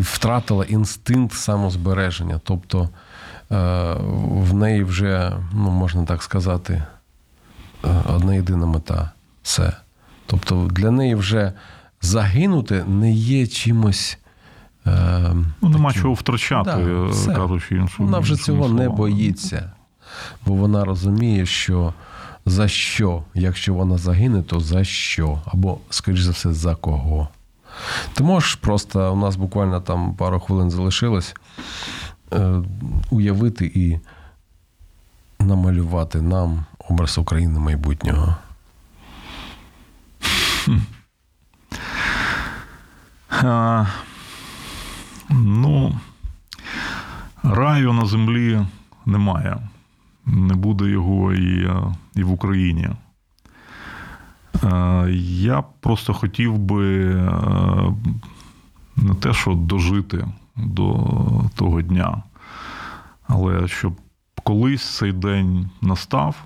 втратила 0.00 0.64
інстинкт 0.64 1.34
самозбереження. 1.34 2.40
Тобто 2.44 2.88
в 3.50 4.54
неї 4.54 4.84
вже, 4.84 5.32
ну 5.52 5.70
можна 5.70 6.04
так 6.04 6.22
сказати, 6.22 6.82
е, 7.84 7.88
одна 8.14 8.34
єдина 8.34 8.66
мета 8.66 9.10
все. 9.42 9.72
Тобто 10.26 10.68
для 10.72 10.90
неї 10.90 11.14
вже 11.14 11.52
загинути 12.02 12.84
не 12.84 13.12
є 13.12 13.46
чимось. 13.46 14.18
е, 14.86 15.34
Ну, 15.62 15.68
нема 15.68 15.92
чого 15.92 16.14
втрачати, 16.14 16.70
Да, 16.70 16.78
е, 17.32 17.34
кажучи 17.36 17.74
іншими. 17.76 18.06
Вона 18.06 18.18
вже 18.18 18.36
цього 18.36 18.68
не 18.68 18.88
боїться, 18.88 19.72
бо 20.46 20.54
вона 20.54 20.84
розуміє, 20.84 21.46
що 21.46 21.94
за 22.46 22.68
що, 22.68 23.22
якщо 23.34 23.74
вона 23.74 23.98
загине, 23.98 24.42
то 24.42 24.60
за 24.60 24.84
що? 24.84 25.40
Або, 25.46 25.78
скоріш 25.90 26.20
за 26.20 26.30
все, 26.30 26.52
за 26.52 26.74
кого. 26.74 27.28
Ти 28.14 28.24
можеш 28.24 28.54
просто, 28.54 29.12
у 29.12 29.16
нас 29.16 29.36
буквально 29.36 29.80
там 29.80 30.14
пару 30.14 30.40
хвилин 30.40 30.70
залишилось, 30.70 31.34
е, 31.58 31.62
уявити 33.10 33.66
і 33.74 33.98
намалювати 35.44 36.22
нам 36.22 36.64
образ 36.88 37.18
України 37.18 37.58
майбутнього. 37.58 38.36
А, 43.30 43.86
ну, 45.30 46.00
раю 47.42 47.92
на 47.92 48.06
землі 48.06 48.66
немає. 49.06 49.58
Не 50.26 50.54
буде 50.54 50.84
його 50.84 51.32
і, 51.34 51.64
е, 51.66 51.94
і 52.14 52.22
в 52.22 52.30
Україні. 52.32 52.88
Е, 54.64 55.10
Я 55.20 55.64
просто 55.80 56.14
хотів 56.14 56.58
би 56.58 57.14
е, 57.14 57.30
не 58.96 59.14
те, 59.14 59.32
що 59.32 59.54
дожити 59.54 60.26
до 60.56 61.04
того 61.54 61.82
дня, 61.82 62.22
але 63.28 63.68
щоб 63.68 63.92
колись 64.46 64.96
цей 64.96 65.12
день 65.12 65.70
настав, 65.82 66.44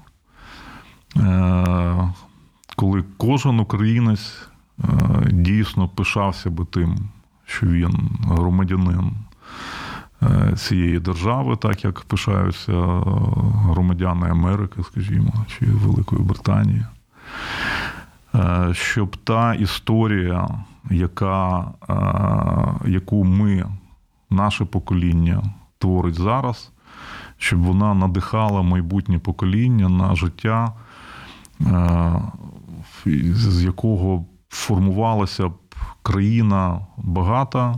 е, 1.17 2.13
коли 2.77 3.05
кожен 3.17 3.61
українець 3.61 4.49
е, 4.79 4.85
дійсно 5.31 5.89
пишався 5.89 6.51
би 6.51 6.65
тим, 6.65 6.97
що 7.47 7.67
він 7.67 8.11
громадянин 8.23 9.13
е, 10.23 10.53
цієї 10.57 10.99
держави, 10.99 11.57
так 11.57 11.85
як 11.85 12.01
пишаються 12.01 12.73
громадяни 13.65 14.31
Америки, 14.31 14.83
скажімо, 14.83 15.33
чи 15.47 15.67
Великої 15.67 16.23
Британії. 16.23 16.85
Щоб 18.73 19.17
та 19.17 19.55
історія, 19.55 20.49
яка, 20.91 21.65
яку 22.87 23.25
ми, 23.25 23.67
наше 24.31 24.65
покоління, 24.65 25.43
творить 25.79 26.15
зараз, 26.15 26.73
щоб 27.39 27.61
вона 27.61 27.95
надихала 27.95 28.63
майбутнє 28.63 29.19
покоління 29.19 29.89
на 29.89 30.15
життя, 30.15 30.73
е, 31.61 32.23
з 33.35 33.65
якого 33.65 34.25
формувалася 34.49 35.49
б 35.49 35.55
країна 36.03 36.81
багата, 36.97 37.75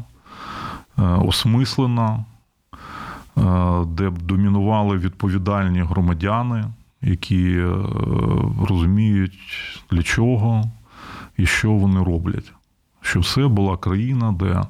е, 0.99 1.03
осмислена, 1.03 2.25
е, 3.39 3.85
де 3.87 4.11
б 4.11 4.23
домінували 4.23 4.97
відповідальні 4.99 5.83
громадяни, 5.83 6.65
які 7.03 7.65
розуміють, 8.69 9.39
для 9.91 10.03
чого 10.03 10.65
і 11.37 11.47
що 11.47 11.73
вони 11.73 12.03
роблять. 12.03 12.53
Щоб 13.01 13.25
це 13.27 13.49
була 13.49 13.77
країна, 13.77 14.33
де 14.33 14.63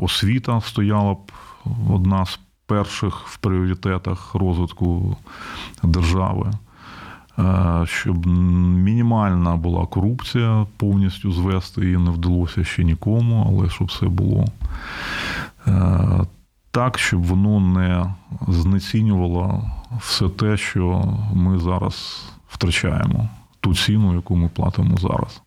освіта 0.00 0.60
стояла 0.60 1.14
б 1.14 1.32
одна 1.90 2.26
з 2.26 2.40
перших 2.66 3.26
в 3.26 3.36
пріоритетах 3.36 4.34
розвитку 4.34 5.16
держави. 5.82 6.50
Е, 7.38 7.82
Щоб 7.86 8.26
мінімальна 8.26 9.56
була 9.56 9.86
корупція, 9.86 10.66
повністю 10.76 11.32
звести 11.32 11.84
її 11.84 11.96
не 11.96 12.10
вдалося 12.10 12.64
ще 12.64 12.84
нікому, 12.84 13.46
але 13.48 13.70
щоб 13.70 13.88
все 13.88 14.06
було 14.06 14.44
е, 15.66 16.26
так, 16.70 16.98
щоб 16.98 17.22
воно 17.22 17.60
не 17.60 18.14
знецінювало 18.48 19.70
все 19.98 20.28
те, 20.28 20.56
що 20.56 21.14
ми 21.34 21.58
зараз 21.58 22.24
втрачаємо, 22.48 23.28
ту 23.60 23.74
ціну, 23.74 24.14
яку 24.14 24.36
ми 24.36 24.48
платимо 24.48 24.96
зараз. 24.96 25.42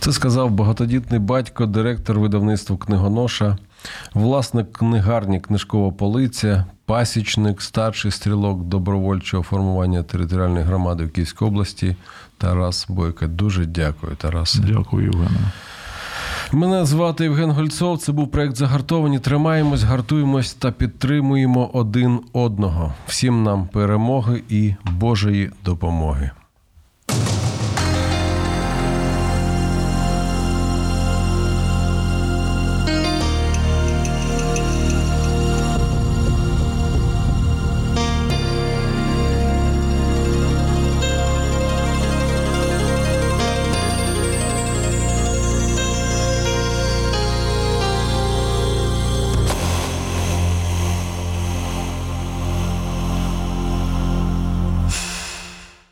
Це 0.00 0.12
сказав 0.12 0.50
багатодітний 0.50 1.20
батько, 1.20 1.66
директор 1.66 2.18
видавництва 2.18 2.76
книгоноша, 2.76 3.58
власник 4.14 4.72
книгарні 4.72 5.40
Книжкова 5.40 5.90
полиця, 5.90 6.64
пасічник, 6.86 7.62
старший 7.62 8.10
стрілок 8.10 8.64
добровольчого 8.64 9.42
формування 9.42 10.02
територіальної 10.02 10.64
громади 10.64 11.04
в 11.04 11.10
Київській 11.10 11.44
області 11.44 11.96
Тарас 12.38 12.86
Бойко. 12.88 13.26
Дуже 13.26 13.66
дякую, 13.66 14.16
Тарасе. 14.16 14.58
Дякую, 14.58 15.04
Євгене. 15.04 15.52
Мене 16.52 16.84
звати 16.84 17.24
Євген 17.24 17.50
Гольцов. 17.50 17.98
Це 17.98 18.12
був 18.12 18.30
проект 18.30 18.56
Загартовані. 18.56 19.18
Тримаємось, 19.18 19.82
гартуємось 19.82 20.54
та 20.54 20.70
підтримуємо 20.70 21.70
один 21.72 22.20
одного. 22.32 22.94
Всім 23.06 23.42
нам 23.42 23.66
перемоги 23.66 24.42
і 24.48 24.74
Божої 24.84 25.50
допомоги. 25.64 26.30